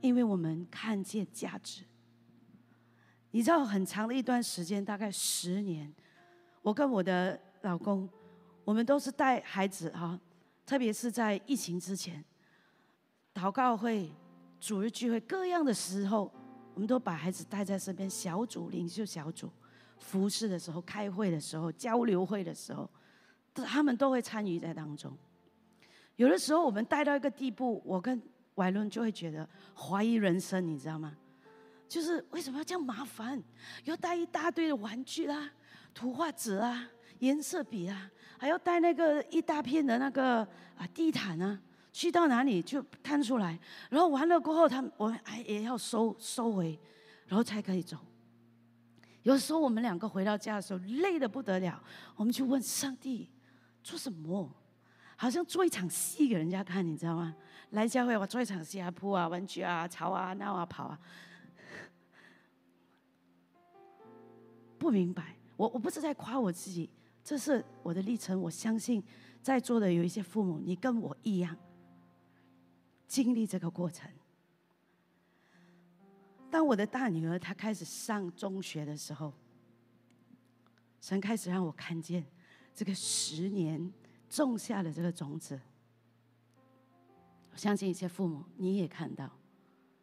[0.00, 1.84] 因为我们看见价值。
[3.34, 5.92] 你知道，很长的一段时间，大概十年，
[6.62, 8.08] 我跟我的老公，
[8.64, 10.16] 我们都是带孩子哈，
[10.64, 12.24] 特别是在疫情之前，
[13.34, 14.08] 祷告会。
[14.60, 16.32] 主日聚会各样的时候，
[16.74, 18.08] 我们都把孩子带在身边。
[18.08, 19.50] 小组领袖小组
[19.98, 22.88] 服侍的时候、开会的时候、交流会的时候，
[23.52, 25.12] 他们都会参与在当中。
[26.14, 28.22] 有的时候我们带到一个地步，我跟
[28.54, 31.14] 怀伦就会觉得怀疑人生，你知道吗？
[31.94, 33.40] 就是为什么要这样麻烦？
[33.84, 35.48] 要带一大堆的玩具啦、
[35.94, 36.84] 图画纸啊、
[37.20, 40.38] 颜色笔啊，还要带那个一大片的那个
[40.76, 41.56] 啊地毯啊。
[41.92, 43.56] 去到哪里就摊出来，
[43.90, 46.76] 然后完了过后，他我们还也要收收回，
[47.28, 47.96] 然后才可以走。
[49.22, 51.80] 有时候我们两个回到家的时候累得不得了，
[52.16, 53.30] 我们就问上帝
[53.84, 54.52] 做什么？
[55.14, 57.36] 好像做一场戏给人家看，你知道吗？
[57.70, 60.98] 来教会我做一场戏啊，铺啊，玩具啊，吵啊，闹啊，跑啊。
[64.84, 66.90] 不明白，我我不是在夸我自己，
[67.24, 68.38] 这是我的历程。
[68.38, 69.02] 我相信
[69.40, 71.56] 在座的有一些父母，你跟我一样。
[73.08, 74.10] 经历这个过程。
[76.50, 79.32] 当我的大女儿她开始上中学的时候，
[81.00, 82.22] 神开始让我看见
[82.74, 83.90] 这个十年
[84.28, 85.58] 种下的这个种子。
[87.52, 89.30] 我相信一些父母你也看到，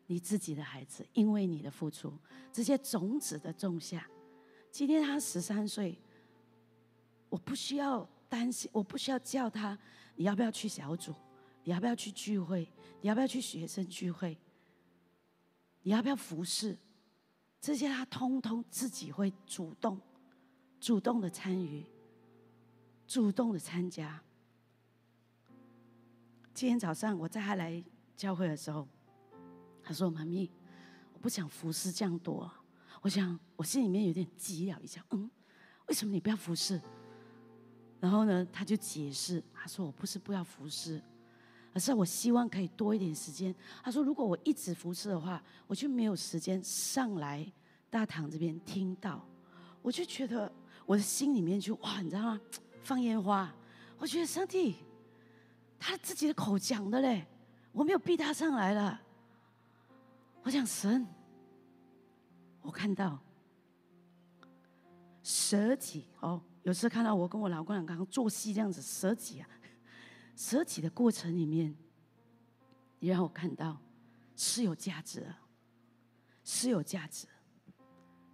[0.08, 2.12] 你自己的孩子因为你的付出，
[2.52, 4.10] 这些种子的种下，
[4.72, 6.00] 今天他十三岁，
[7.30, 9.78] 我不需要担心，我不需要叫他，
[10.16, 11.14] 你要不要去小组？
[11.64, 12.72] 你要不要去聚会？
[13.02, 14.38] 你要不要去学生聚会？
[15.84, 16.78] 你要不要服侍？
[17.60, 20.00] 这些他通通自己会主动、
[20.80, 21.86] 主动的参与、
[23.06, 24.20] 主动的参加。
[26.54, 27.84] 今天早上我在他来
[28.16, 28.88] 教会的时候，
[29.84, 30.50] 他说：“妈咪，
[31.14, 32.50] 我不想服侍这样多。”
[33.02, 35.30] 我想我心里面有点急了一下，嗯，
[35.88, 36.80] 为什么你不要服侍？
[38.00, 41.02] 然后呢，他就解释，他说：“我不是不要服侍。”
[41.74, 43.56] 而是我希望可以多一点时间。
[43.84, 47.50] 他说：“如果我一直服侍的话，我就没有时间上来
[47.90, 49.26] 大堂这边听到。”
[49.82, 50.52] 我就觉得
[50.86, 52.42] 我的心里面就哇，你知道吗？
[52.84, 53.54] 放烟花。
[53.98, 54.76] 我觉得上帝
[55.80, 57.26] 他自己的口讲的嘞，
[57.72, 59.00] 我没有逼他上来了。
[60.44, 61.08] 我想神，
[62.62, 63.20] 我看到
[65.24, 69.48] 舍己哦，有时候看到我跟我老公两刚刚做戏这样子舍己啊。
[70.36, 71.76] 舍己的过程里面，
[73.00, 73.78] 你让我看到
[74.36, 75.36] 是有价值的，
[76.44, 77.28] 是有价值。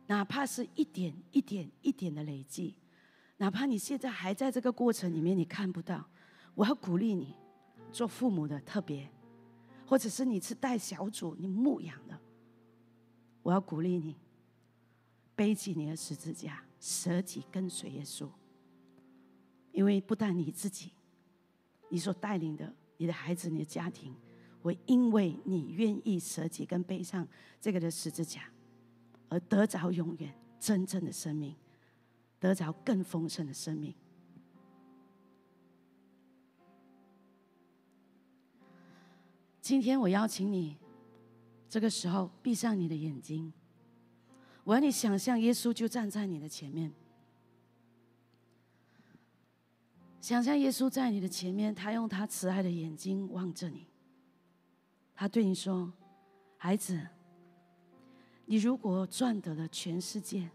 [0.05, 2.77] 哪怕是一点一点一点的累积，
[3.35, 6.07] 哪怕你现在还在这个过程里面，你看不到，
[6.55, 7.35] 我要鼓励你，
[7.91, 9.11] 做父母的特别，
[9.85, 12.17] 或者是你是带小组你牧养的，
[13.47, 14.13] 我要鼓励你，
[15.33, 18.27] 背起你的十字架，舍己跟随耶稣，
[19.71, 20.91] 因为不但你自己。
[21.87, 24.13] 你所带领的你的孩子、你的家庭，
[24.61, 27.25] 会因为你愿意舍己跟背上
[27.61, 28.51] 这个的十字架，
[29.29, 31.55] 而得着永远真正的生命，
[32.41, 33.95] 得着更丰盛的生命。
[39.61, 40.75] 今天我邀请你，
[41.69, 43.51] 这个时候闭上你的眼睛，
[44.63, 46.93] 我要你想象耶稣就站在你的前面。
[50.21, 53.87] 想象耶稣在你的前面，他用他慈爱的眼睛望着你，
[55.13, 55.93] 他对你说
[56.57, 57.07] ：“孩子，
[58.45, 60.49] 你如果赚得了全世界，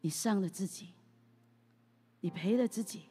[0.00, 0.94] 你伤了自己，
[2.20, 3.04] 你赔了自己，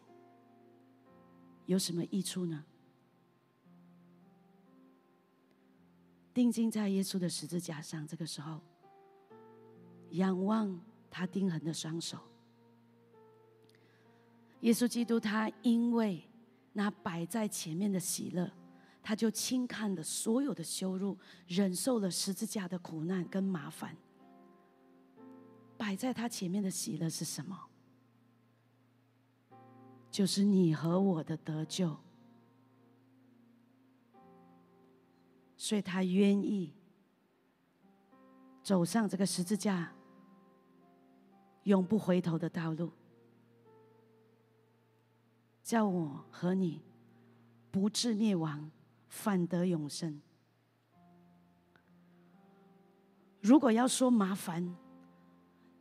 [1.66, 2.66] 有什么益处呢？
[6.40, 8.62] 定睛在耶稣的十字架上，这个时候，
[10.12, 10.80] 仰望
[11.12, 12.18] 他钉痕的双手。
[14.62, 16.24] 耶稣基督，他因为
[16.72, 18.50] 那摆在前面的喜乐，
[19.04, 23.94] 他就轻看了所有的羞辱，忍受了十字架的苦难跟麻烦。
[25.78, 27.60] 摆在他前面的喜乐是什么？
[30.10, 31.98] 就是你和我的得救。
[35.62, 36.74] 所以他愿意
[38.64, 39.92] 走上这个十字架，
[41.64, 42.94] 永不回头的道路，
[45.62, 46.82] 叫我和你
[47.70, 48.72] 不至灭亡，
[49.10, 50.22] 反得永生。
[53.42, 54.74] 如果要说麻烦，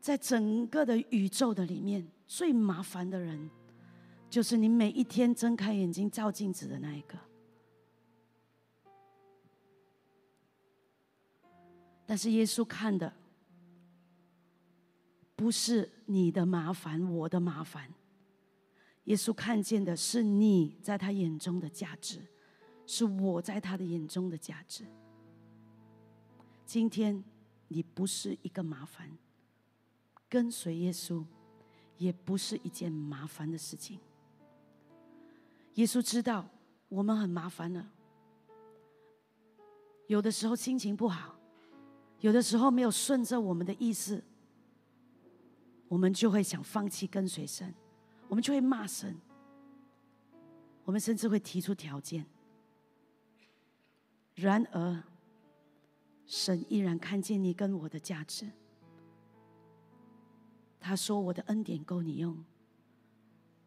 [0.01, 3.49] 在整个的宇宙的里面，最麻烦的人，
[4.29, 7.16] 就是你每一天睁开眼睛照镜子的那一个。
[12.09, 13.12] 但是耶稣看的
[15.36, 17.92] 不是你的麻烦，我的麻烦。
[19.04, 22.22] 耶稣看见的是你在他眼中的价值，
[22.86, 24.86] 是我在他的眼中的价值。
[26.64, 27.22] 今天
[27.68, 29.18] 你不是一个麻烦，
[30.30, 31.22] 跟随耶稣
[31.98, 34.00] 也不是一件麻烦的事情。
[35.74, 36.48] 耶稣知道
[36.88, 37.86] 我们很麻烦了，
[40.06, 41.38] 有的时候心情不好。
[42.21, 44.23] 有的时候没有顺着我们的意思，
[45.87, 47.73] 我们就会想放弃跟随神，
[48.29, 49.16] 我们就会骂神，
[50.85, 52.27] 我们甚至会提出条件。
[54.35, 55.03] 然而，
[56.27, 58.51] 神依然看见你跟我的价值。
[60.81, 62.45] 他说：“我的恩典够你用，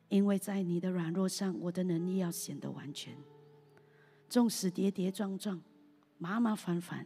[0.08, 3.16] 因为在你的软弱上，我的能力要显得完全。
[4.30, 5.62] 纵使跌跌撞撞，
[6.18, 7.06] 麻麻烦烦。”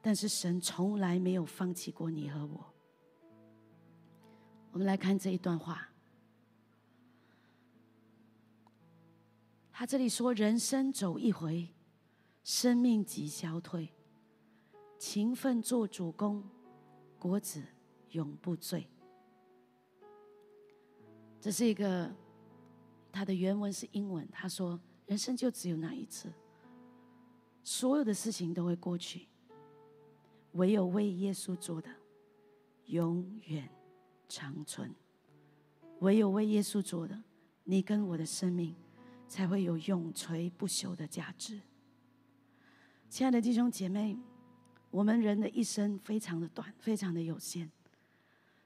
[0.00, 2.64] 但是神从来没有放弃过你和我。
[4.70, 5.88] 我们来看这一段话，
[9.72, 11.68] 他这里说：“人生走一回，
[12.44, 13.88] 生命即消退；
[14.98, 16.44] 勤奋做主公，
[17.18, 17.62] 国子
[18.10, 18.86] 永不醉。”
[21.40, 22.14] 这是一个，
[23.10, 24.28] 他的原文是英文。
[24.30, 26.32] 他说：“人生就只有那一次，
[27.62, 29.28] 所有的事情都会过去。”
[30.52, 31.88] 唯有为耶稣做的，
[32.86, 33.68] 永远
[34.28, 34.88] 长存；
[36.00, 37.22] 唯有为耶稣做的，
[37.64, 38.74] 你跟我的生命
[39.26, 41.60] 才会有永垂不朽的价值。
[43.08, 44.18] 亲爱的弟兄姐妹，
[44.90, 47.70] 我们人的一生非常的短，非常的有限。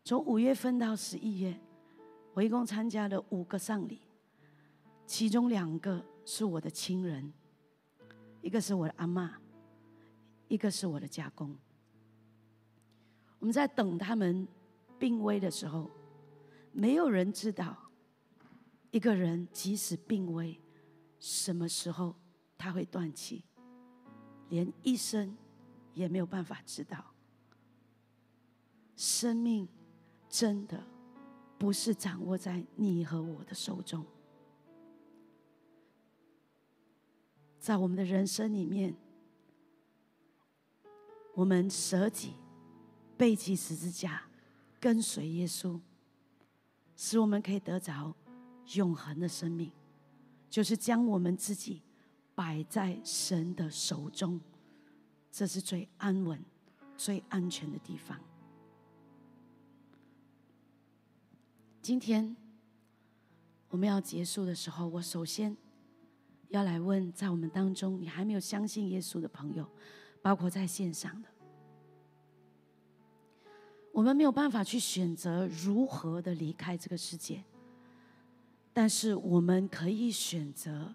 [0.05, 1.61] 从五月份到十一月，
[2.33, 4.01] 我一共参加了五个丧礼，
[5.07, 7.33] 其中两个是我的亲人，
[8.41, 9.39] 一个是我的阿妈，
[10.49, 11.57] 一个是我的家公。
[13.43, 14.47] 我们在等他们
[15.01, 15.90] 病危的时候，
[16.70, 17.76] 没有人知道
[18.93, 20.61] 一个人即使病危，
[21.18, 22.14] 什么时候
[22.57, 23.43] 他会断气，
[24.49, 25.36] 连医生
[25.93, 27.05] 也没有办法知道。
[28.95, 29.66] 生命
[30.28, 30.80] 真的
[31.59, 34.07] 不是掌握在你和我的手中，
[37.59, 38.95] 在我们的人生里面，
[41.34, 42.34] 我们舍己。
[43.22, 44.20] 背起十字架，
[44.80, 45.78] 跟随耶稣，
[46.96, 48.12] 使我们可以得着
[48.74, 49.70] 永恒的生命，
[50.50, 51.82] 就是将我们自己
[52.34, 54.40] 摆在神的手中，
[55.30, 56.44] 这是最安稳、
[56.96, 58.18] 最安全的地方。
[61.80, 62.36] 今天
[63.68, 65.56] 我们要结束的时候，我首先
[66.48, 69.64] 要来问，在我们当中你还没有相信耶稣的朋友，
[70.20, 71.32] 包括在线上的。
[73.93, 77.45] 我们没有办法去选择如何的离开这个世界，
[78.72, 80.95] 但是我们可以选择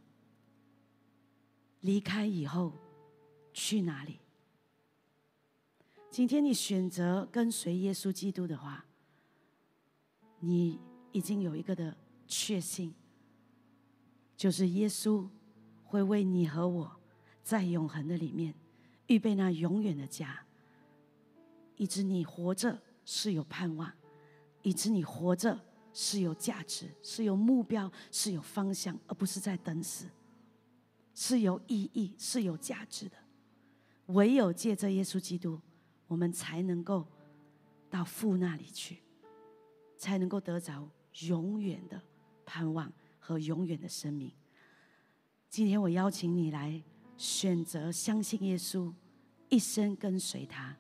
[1.82, 2.74] 离开以后
[3.54, 4.20] 去哪里。
[6.10, 8.84] 今天你选择跟随耶稣基督的话，
[10.40, 10.80] 你
[11.12, 11.96] 已经有一个的
[12.28, 12.92] 确信，
[14.36, 15.28] 就是耶稣
[15.84, 17.00] 会为你和我
[17.44, 18.56] 在永恒的里面
[19.06, 20.44] 预备那永远的家，
[21.76, 22.82] 以致你活着。
[23.10, 23.90] 是有盼望，
[24.64, 25.58] 以致你活着
[25.94, 30.08] 是有价值，是有目标，是有方向，而不是在等死，
[31.16, 33.16] 是有意义，是有价值的。
[34.08, 35.58] 唯有借着耶稣基督，
[36.08, 37.08] 我们才能够
[37.90, 38.98] 到父那里去，
[39.98, 40.86] 才能够得着
[41.28, 42.02] 永远的
[42.46, 44.34] 盼望和永远的生命。
[45.50, 46.84] 今天我邀请你来
[47.16, 48.94] 选择相信耶稣，
[49.48, 50.76] 一生跟随他，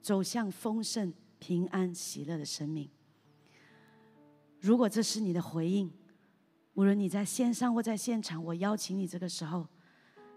[0.00, 1.12] 走向丰盛、
[1.42, 2.88] 平安、喜乐的生命。
[4.60, 5.92] 如果这是你的回应，
[6.74, 9.66] 无论你在线上或在现场，我邀请你这个时候，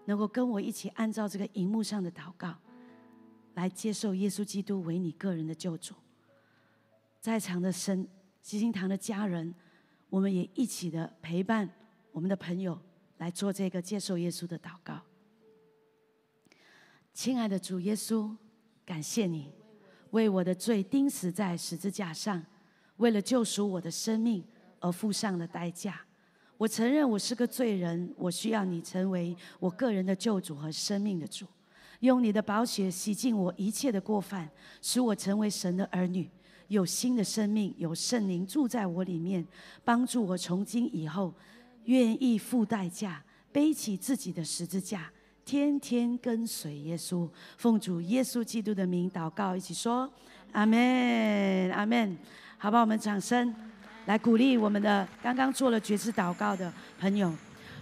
[0.06, 2.56] 能够跟我一起按照这个荧幕上的祷告，
[3.54, 5.94] 来接受耶稣基督为你个人的救主。
[7.20, 8.08] 在场的神
[8.42, 9.54] 基金堂的家人，
[10.10, 11.70] 我们也一起的陪伴
[12.10, 12.76] 我们的朋友
[13.18, 15.00] 来做这个接受耶稣的祷告。
[17.14, 18.36] 亲爱的主耶稣，
[18.84, 19.52] 感谢你
[20.10, 22.44] 为我的罪钉死在十字架上。
[22.98, 24.42] 为了救赎我的生命
[24.80, 26.00] 而付上了代价，
[26.56, 31.44] 我承认我是个罪人，我需要你成为我个人的救主和生命的主，
[32.00, 34.50] 用你的宝血洗净我一切的过犯，
[34.80, 36.26] 使我成为神的儿女，
[36.68, 39.46] 有新的生命，有圣灵住在我里面，
[39.84, 41.34] 帮助我从今以后
[41.84, 45.12] 愿意付代价，背起自己的十字架，
[45.46, 50.10] 天天跟随耶稣，奉主耶稣基督的名祷告，一起说
[50.50, 52.18] 阿门，阿门。
[52.58, 53.54] 好吧，我们掌声
[54.06, 57.32] 来鼓励我们的刚刚做了觉知祷告的朋友。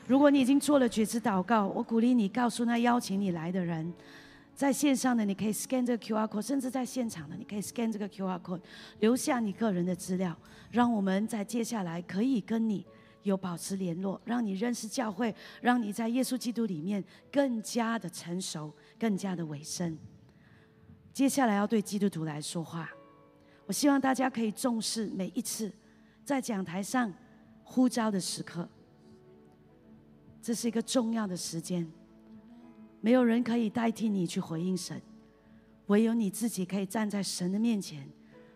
[0.07, 3.91] 如果你已经做了觉知祷告，我鼓励你告诉那邀请你来的人，
[4.55, 8.61] 在线上的你可以 scan 这个 QR code，甚至在现场的你可以 scan 这个 QR code，
[9.01, 10.37] 留下你个人的资料，
[10.71, 12.85] 让我们在接下来可以跟你
[13.25, 17.03] 有保持联络，让你认识教会，让你在耶稣基督里面
[17.33, 19.99] 更加的成熟，更加的委身。
[21.13, 22.89] 接下来要对基督徒来说话。
[23.67, 25.73] 我希望大家可以重视每一次
[26.25, 27.13] 在讲台上
[27.63, 28.69] 呼召的时刻，
[30.43, 31.91] 这是一个重要的时间。
[33.01, 35.01] 没有人可以代替你去回应神，
[35.87, 38.07] 唯有你自己可以站在神的面前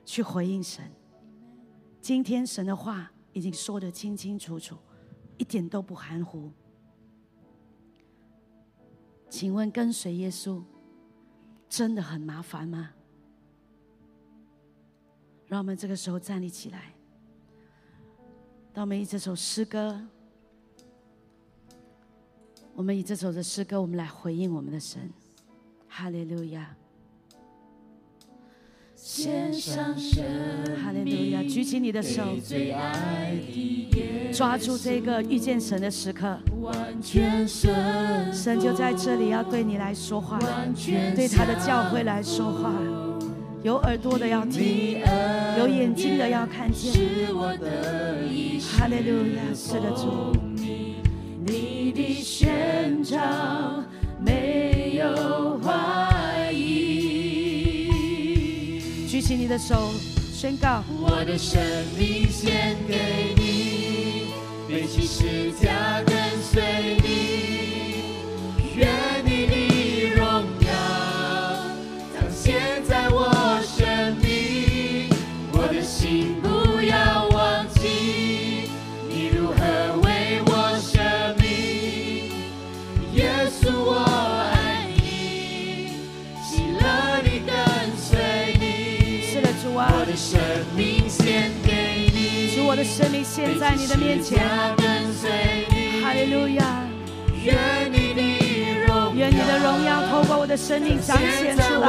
[0.04, 0.84] 去回应神。
[2.00, 4.76] 今天神的话已经说得清清楚楚，
[5.36, 6.51] 一点都不含糊。
[9.30, 10.61] 请问跟随耶稣
[11.68, 12.91] 真的很麻烦吗？
[15.47, 16.95] 让我们这个时候站立起来。
[18.72, 20.01] 当我们以这首诗歌，
[22.74, 25.11] 我们以这首的诗歌，我们来回应我们的神。
[25.86, 26.76] 哈利路亚！
[29.11, 30.22] 献上神，
[30.84, 31.42] 哈利路亚！
[31.42, 32.22] 举起你的手，
[34.30, 36.38] 抓住这个遇见神的时刻。
[38.30, 40.38] 神就在这里，要对你来说话，
[41.16, 42.70] 对他的教会来说话。
[43.62, 45.00] 有耳朵的要听，
[45.59, 46.92] 有眼睛的要看见。
[48.61, 50.36] 哈利路亚，是的主。
[51.46, 52.22] 你的
[59.49, 59.92] 的手，
[60.30, 60.84] 宣告。
[61.01, 61.59] 我的生
[61.99, 64.26] 命献给你，
[64.68, 67.09] 背起十字架跟随你，
[68.76, 69.17] 愿
[92.99, 94.40] 生命献在你的面前。
[96.03, 96.82] 哈利路亚。
[97.44, 97.57] 愿
[97.92, 98.20] 你的
[98.88, 101.86] 荣，愿你的荣耀透过我的生命彰显出来。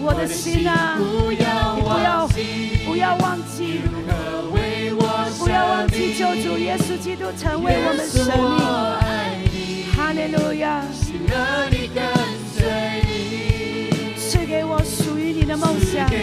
[0.00, 1.74] 我的心啊，你不要
[2.86, 3.80] 不要忘记，
[5.36, 8.24] 不要忘记救主耶稣基督成为我们生
[8.54, 8.62] 命。
[9.96, 10.84] 哈利路亚！
[14.16, 16.14] 赐给我属于你的梦想，主，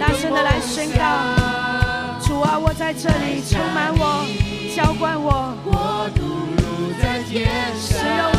[0.00, 0.98] 大声的来宣告：
[2.20, 4.24] 主啊，我在这里，充满我，
[4.74, 6.22] 浇灌我，我度
[6.56, 7.46] 如在天
[7.78, 8.33] 上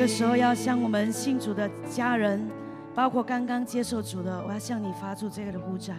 [0.00, 2.50] 这时候要向我们信主的家人，
[2.94, 5.92] 包括刚刚接受主的，我要向你发出这个的呼召，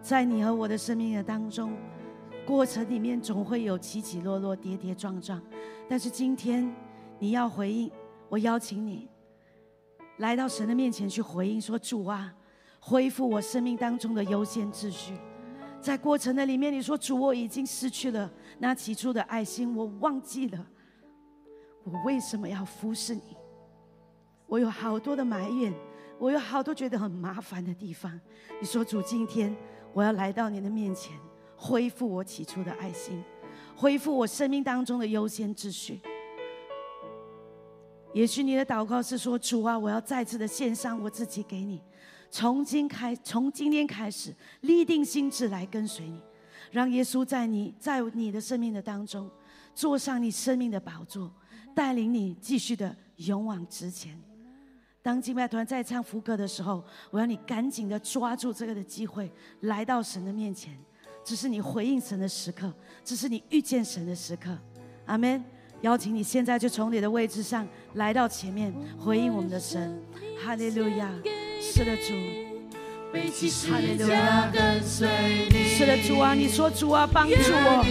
[0.00, 1.76] 在你和我的生命的当中，
[2.46, 5.42] 过程里面总会有起起落落、跌跌撞撞，
[5.88, 6.72] 但是今天
[7.18, 7.90] 你要回应，
[8.28, 9.08] 我邀请你
[10.18, 12.32] 来到神的面前去回应，说主啊，
[12.78, 15.12] 恢复我生命当中的优先秩序。
[15.80, 18.30] 在过程的里面，你说主，我已经失去了
[18.60, 20.66] 那起初的爱心，我忘记了。
[21.84, 23.36] 我为什么要服侍你。
[24.46, 25.72] 我有好多的埋怨，
[26.18, 28.20] 我有好多觉得很麻烦的地方。
[28.60, 29.54] 你说主，今天
[29.92, 31.18] 我要来到你的面前，
[31.56, 33.22] 恢复我起初的爱心，
[33.76, 36.00] 恢复我生命当中的优先秩序。
[38.12, 41.82] 也许你的祷告是说，主啊，我要再次的献上我自己给你。
[42.30, 46.20] 从今开，从今天开始，立定心志来跟随你，
[46.70, 49.28] 让耶稣在你在你的生命的当中，
[49.74, 51.32] 坐上你生命的宝座，
[51.74, 54.18] 带领你继续的勇往直前。
[55.02, 60.72] 当敬拜团在唱福歌的时候，我要你赶紧的抓住这个的机会，来到神的面前。
[61.22, 62.72] 这是你回应神的时刻，
[63.04, 64.56] 这是你遇见神的时刻。
[65.06, 65.44] 阿门。
[65.80, 70.00] 邀请你现在就从你的位置上来到前面，回应我们的神。
[70.42, 71.10] 哈利路亚。
[71.60, 72.14] 是的，主，
[73.70, 74.50] 哈利路亚，
[74.82, 77.84] 是的，主啊，你说主啊，帮助我，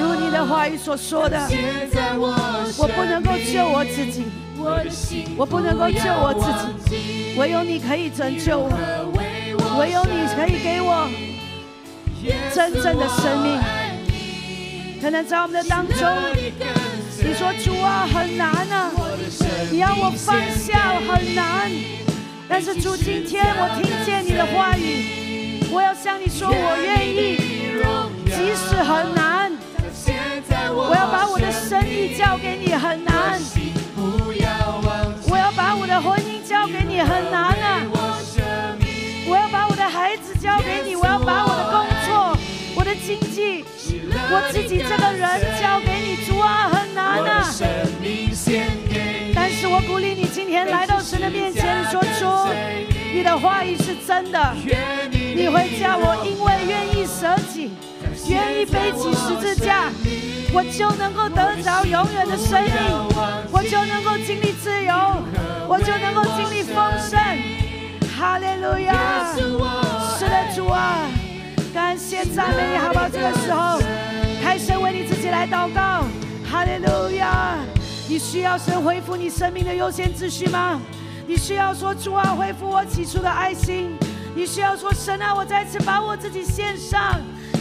[0.00, 1.38] 如你的话语所说的，
[2.78, 4.24] 我不能够救我自己，
[5.36, 6.46] 我不能够救我自
[6.90, 8.70] 己，唯有你可以拯救我，
[9.78, 11.08] 唯有你可以给我
[12.54, 13.60] 真正的生命。
[15.00, 16.06] 可能在我们的当中，
[17.22, 18.90] 你说主啊，很难啊，
[19.70, 21.70] 你要我放下很难。
[22.46, 27.38] 但是主，今天我听见你的话语，我要向你说，我愿意，
[28.26, 29.50] 即使很难，
[30.72, 33.40] 我要把我的生意交给你，很难，
[35.28, 37.82] 我要把我的婚姻交给你，很难啊，
[39.28, 42.36] 我要把我的孩子交给你，我要把我的工作、
[42.76, 43.64] 我的经济、
[44.30, 47.44] 我自己这个人交给你，主啊，很难啊。
[49.34, 52.26] 但是我鼓励你今天来到神的面前，说出
[53.12, 54.54] 你的话语是真的。
[55.34, 57.70] 你会叫我因为愿意舍己，
[58.30, 59.90] 愿意背起十字架，
[60.52, 62.72] 我就能够得着永远的生命，
[63.50, 64.94] 我就能够经历自由，
[65.68, 67.18] 我就能够经历丰盛。
[68.16, 69.34] 哈利路亚！
[70.16, 71.08] 是的，主啊，
[71.74, 73.08] 感谢赞美你，好不好？
[73.08, 73.80] 这个时候，
[74.42, 76.04] 开声为你自己来祷告。
[76.48, 77.56] 哈利路亚！
[78.08, 80.80] 你需要神恢复你生命的优先秩序吗？
[81.26, 83.96] 你需要说主啊，恢复我起初的爱心。
[84.36, 87.20] 你需要说神啊，我再次把我自己献上，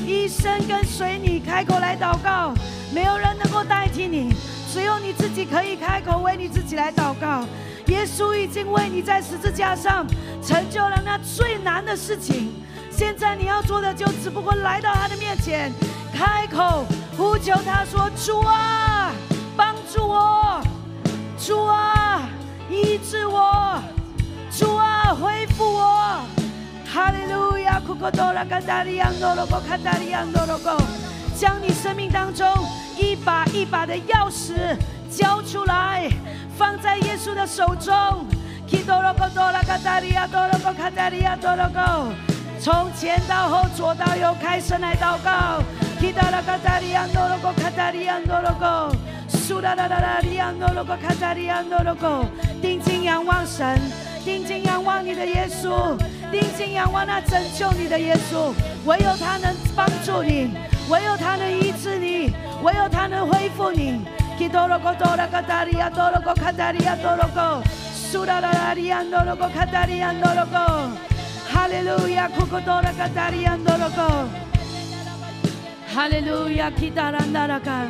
[0.09, 1.39] 一生跟随你。
[1.39, 2.53] 开口来祷告，
[2.91, 4.33] 没有人能够代替你，
[4.73, 7.45] 只有你自己可以开口为你自己来祷告。
[7.87, 10.05] 耶稣已经为你在十字架上
[10.43, 12.51] 成就了那最难的事情。
[12.89, 15.71] 现在你要做的就只不过来到他的面前，
[16.13, 16.85] 开口
[17.15, 19.11] 呼求他说主啊。
[19.55, 20.61] 帮助我，
[21.37, 22.29] 主啊，
[22.69, 23.77] 医治我，
[24.57, 26.21] 主啊，恢复我，
[26.99, 30.75] 哈利路亚，库克多拉卡达里安多罗戈卡达里安多罗戈，
[31.33, 32.45] 将你生命当中
[32.97, 34.75] 一把一把的钥匙
[35.09, 36.09] 交出来，
[36.57, 38.25] 放在耶稣的手中。
[38.67, 42.11] 基多罗戈多拉卡达里亚多罗戈卡达里亚多罗戈，
[42.59, 45.63] 从前到后，左到右，开声来祷告。
[46.01, 48.91] 基多拉卡达里安多罗戈卡达里安多罗戈。
[49.29, 52.25] 苏拉拉拉拉里安诺罗戈卡扎里安诺罗戈，
[52.61, 53.79] 定睛仰望神，
[54.23, 55.97] 定睛仰望你的耶稣，
[56.31, 58.53] 定睛仰望那拯救你的耶稣，
[58.85, 60.51] 唯有他能帮助你，
[60.89, 64.01] 唯有他能医治你，唯有他能恢复你。
[64.37, 67.61] 基多罗戈多拉卡扎里安诺罗戈卡扎里安诺罗戈，
[67.93, 70.89] 苏拉拉拉里安诺罗戈卡扎里安诺罗戈，
[71.49, 74.27] 哈利路亚，库库多拉卡扎里安诺罗戈，
[75.93, 77.85] 哈利路亚，基达兰达拉卡。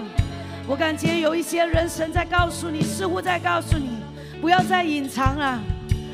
[0.67, 3.99] 我感觉有一些人，神在告诉你，似乎在告诉你，
[4.41, 5.59] 不要再隐藏了，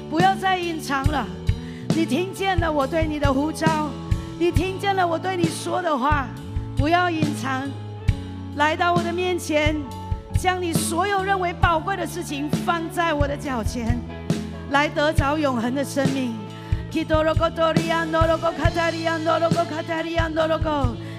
[0.09, 1.25] 不要再隐藏了。
[1.89, 3.89] 你听见了我对你的呼召，
[4.37, 6.27] 你听见了我对你说的话，
[6.77, 7.69] 不要隐藏，
[8.55, 9.75] 来到我的面前，
[10.37, 13.99] 将你所有认为宝贵的事情放在我的脚前，
[14.71, 16.33] 来得着永恒的生命。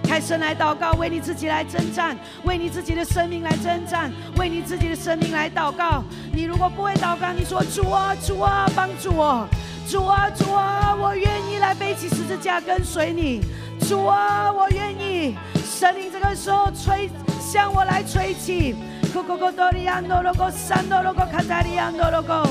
[0.07, 6.03] 开声来祷告，为你自己来征战，为你自己的生命来征战，为你自己的生命来祷告。
[6.33, 9.47] 你如果不会祷告，你说主啊，主啊，帮助我，
[9.89, 13.41] 主啊，主啊，我愿意来背起十字架跟随你，
[13.89, 15.37] 主啊，我愿意。
[15.65, 18.75] 神灵这个时候吹向我来吹起。
[19.13, 22.47] 库库库多里安多罗哥山多罗哥卡达里安多罗哥，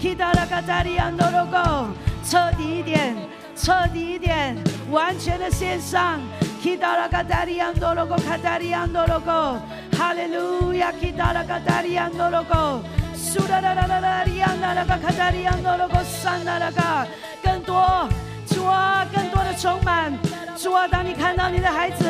[0.00, 1.86] 基达拉卡达里安多罗哥，
[2.24, 3.16] 彻底一点，
[3.56, 4.54] 彻底一点，
[4.90, 6.20] 完全的线上，
[6.62, 9.58] 基达拉卡达里安多罗哥卡达里安多罗哥，
[9.96, 12.78] 哈利路亚，基达拉卡达里安多罗哥，
[13.14, 17.06] 苏达拉拉拉拉里安达拉卡卡达里安多罗哥山达拉卡，
[17.42, 18.06] 更多，
[18.46, 20.12] 主啊，更多的充满。
[20.54, 22.04] 主啊，当你看到你的孩子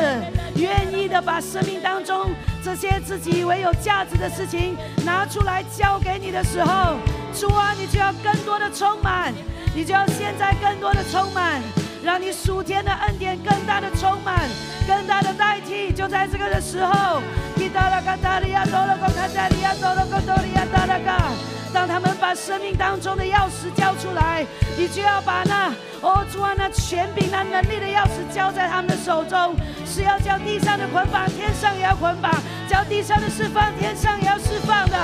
[0.57, 2.31] 愿意的把生命当中
[2.61, 4.75] 这些自己以为有价值的事情
[5.05, 6.97] 拿出来交给你的时候，
[7.33, 9.33] 主啊，你就要更多的充满，
[9.73, 11.61] 你就要现在更多的充满，
[12.03, 14.49] 让你属天的恩典更大的充满，
[14.87, 17.21] 更大的代替，就在这个的时候。
[21.73, 24.45] 当他们把生命当中的钥匙交出来，
[24.77, 25.71] 你就要把那
[26.01, 32.31] 哦主啊那权柄、那能力的钥匙交在他们的手中，是要叫地上的捆绑，天上也要捆绑；
[32.67, 34.97] 叫地上的释放，天上也要释放的。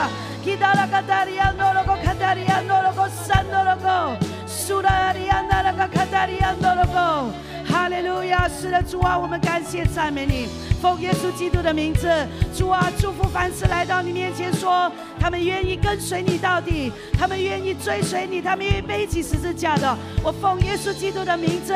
[7.70, 8.48] 哈利路亚！
[8.48, 10.48] 是的，主啊，我们感谢赞美你，
[10.82, 12.08] 奉耶稣基督的名字，
[12.56, 21.74] 主啊，祝福凡是来到你面前说他们愿意跟随你到底，他们愿意追随你，他们愿意背起十字架的，我奉耶稣基督的名字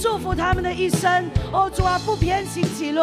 [0.00, 1.30] 祝福他们的一生。
[1.52, 3.02] 哦，主啊，不偏行歧路，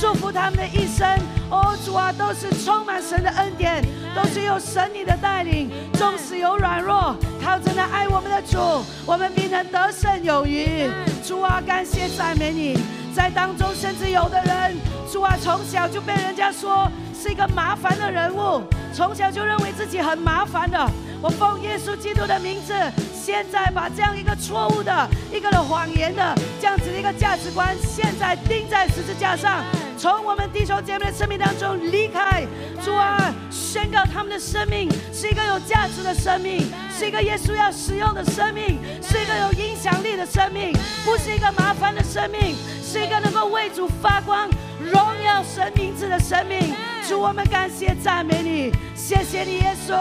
[0.00, 1.06] 祝福他们的一生。
[1.50, 3.84] 哦，主啊，都是充满神的恩典，
[4.14, 8.58] 都是有神你的带领，纵使有软弱，靠着那爱我们的主，
[9.04, 10.88] 我们必能得胜有余。
[11.26, 12.78] 主啊，感谢赞美你，
[13.12, 14.76] 在当中甚至有的人，
[15.10, 16.88] 主啊，从小就被人家说
[17.20, 18.62] 是一个麻烦的人物，
[18.94, 20.78] 从小就认为自己很麻烦的。
[21.20, 22.72] 我奉耶稣基督的名字，
[23.12, 29.64] 现在把这样一个错误的、一个的谎言的这样子的一个价值观，现在钉在十字架上。
[30.00, 32.46] 从我们弟兄姐妹的生命当中离开，
[32.82, 40.72] 主啊，宣告他们的生命是一个有价值的生命，是一个耶稣要使用的生命，是一个有影响力的生命，
[41.04, 44.48] 不是一个麻烦的生命，是一个能够为主发光、
[44.82, 46.74] 荣耀神名字的生命。
[47.06, 49.94] 主，我们感谢赞美你，谢谢你，耶稣，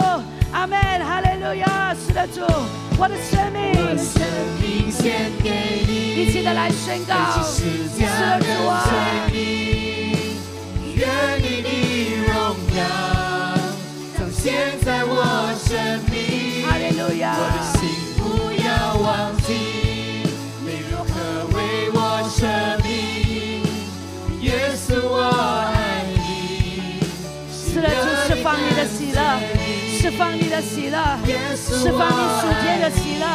[0.54, 2.40] 阿门，哈利路亚，是的，主，
[2.98, 4.24] 我的生命，生
[4.62, 7.66] 命献给你，一起的来宣告，是
[8.00, 9.89] 的，主啊。
[11.00, 11.08] 愿
[11.42, 11.70] 你的
[12.28, 12.36] 荣
[12.76, 12.84] 耀
[14.18, 15.16] 彰显在我
[15.56, 15.72] 生
[16.12, 16.68] 命，我
[17.56, 17.80] 的心
[18.18, 18.20] 不
[18.62, 18.68] 要
[19.00, 19.48] 忘记，
[20.60, 21.16] 你如何
[21.56, 21.58] 为
[21.94, 21.98] 我
[22.30, 22.44] 舍
[22.84, 22.92] 命，
[24.42, 25.16] 耶稣我
[25.74, 27.00] 爱你。
[27.50, 27.96] 是的，主
[28.28, 29.40] 释放你的喜乐，
[30.02, 31.00] 释放你的喜乐，
[31.56, 33.26] 释放你属天的喜乐，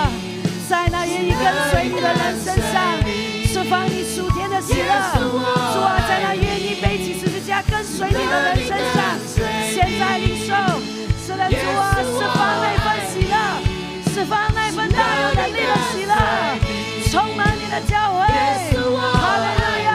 [0.69, 1.41] 在那愿意跟
[1.71, 3.34] 随你的人身上，释
[3.75, 4.87] 放你属天的喜乐，
[5.19, 7.61] 主啊，在那愿意背起十字架。
[7.63, 9.19] 跟随你的人身上，
[9.75, 10.55] 现在领受，
[11.27, 13.35] 是的主啊，释放那份喜乐，
[14.15, 16.15] 释放那份大有能力的喜乐，
[17.11, 18.21] 充满你的教会，
[19.19, 19.91] 哈利路亚，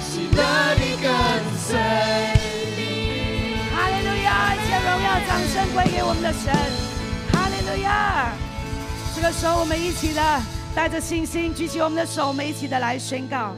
[0.00, 0.40] 喜乐
[0.80, 1.04] 的跟
[1.60, 1.76] 随
[3.68, 6.50] 哈利路亚，一切荣耀掌声归给我们的神，
[7.34, 8.32] 哈利路亚。
[9.14, 10.22] 这个时候，我们一起的
[10.72, 13.56] 带着信心举起我们的手，我们一起的来宣告。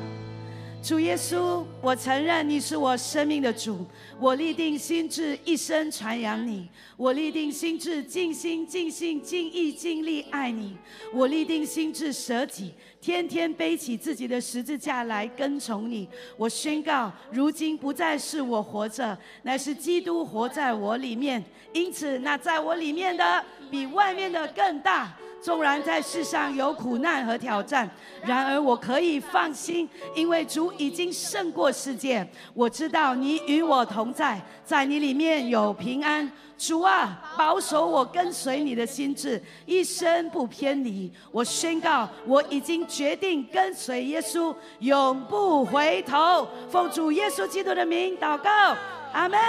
[0.82, 3.86] 主耶稣，我承认你是我生命的主，
[4.18, 10.74] 我立定心志一生传扬你，我立定心志尽心尽性尽意尽力爱你，
[11.12, 16.08] 我立定心志舍己，天天背起自己的十字架来跟从你。
[16.38, 21.44] 我宣告，如今不再是我活着，乃是基督活在我里面，
[21.74, 25.14] 因此那在我里面的比外面的更大。
[25.42, 27.90] 纵然在世上有苦难和挑战，
[28.24, 32.26] 然而我可以放心，因为主已经胜过世界。
[32.54, 36.30] 我知道你与我同在，在你里面有平安。
[36.56, 41.12] 主啊，保守我跟随你的心智，一生不偏离。
[41.32, 46.46] 我宣告，我已经决定跟随耶稣，永不回头。
[46.70, 48.76] 奉主耶稣基督的名祷告，
[49.12, 49.40] 阿门。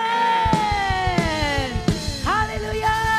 [2.26, 3.12] 哈利路亚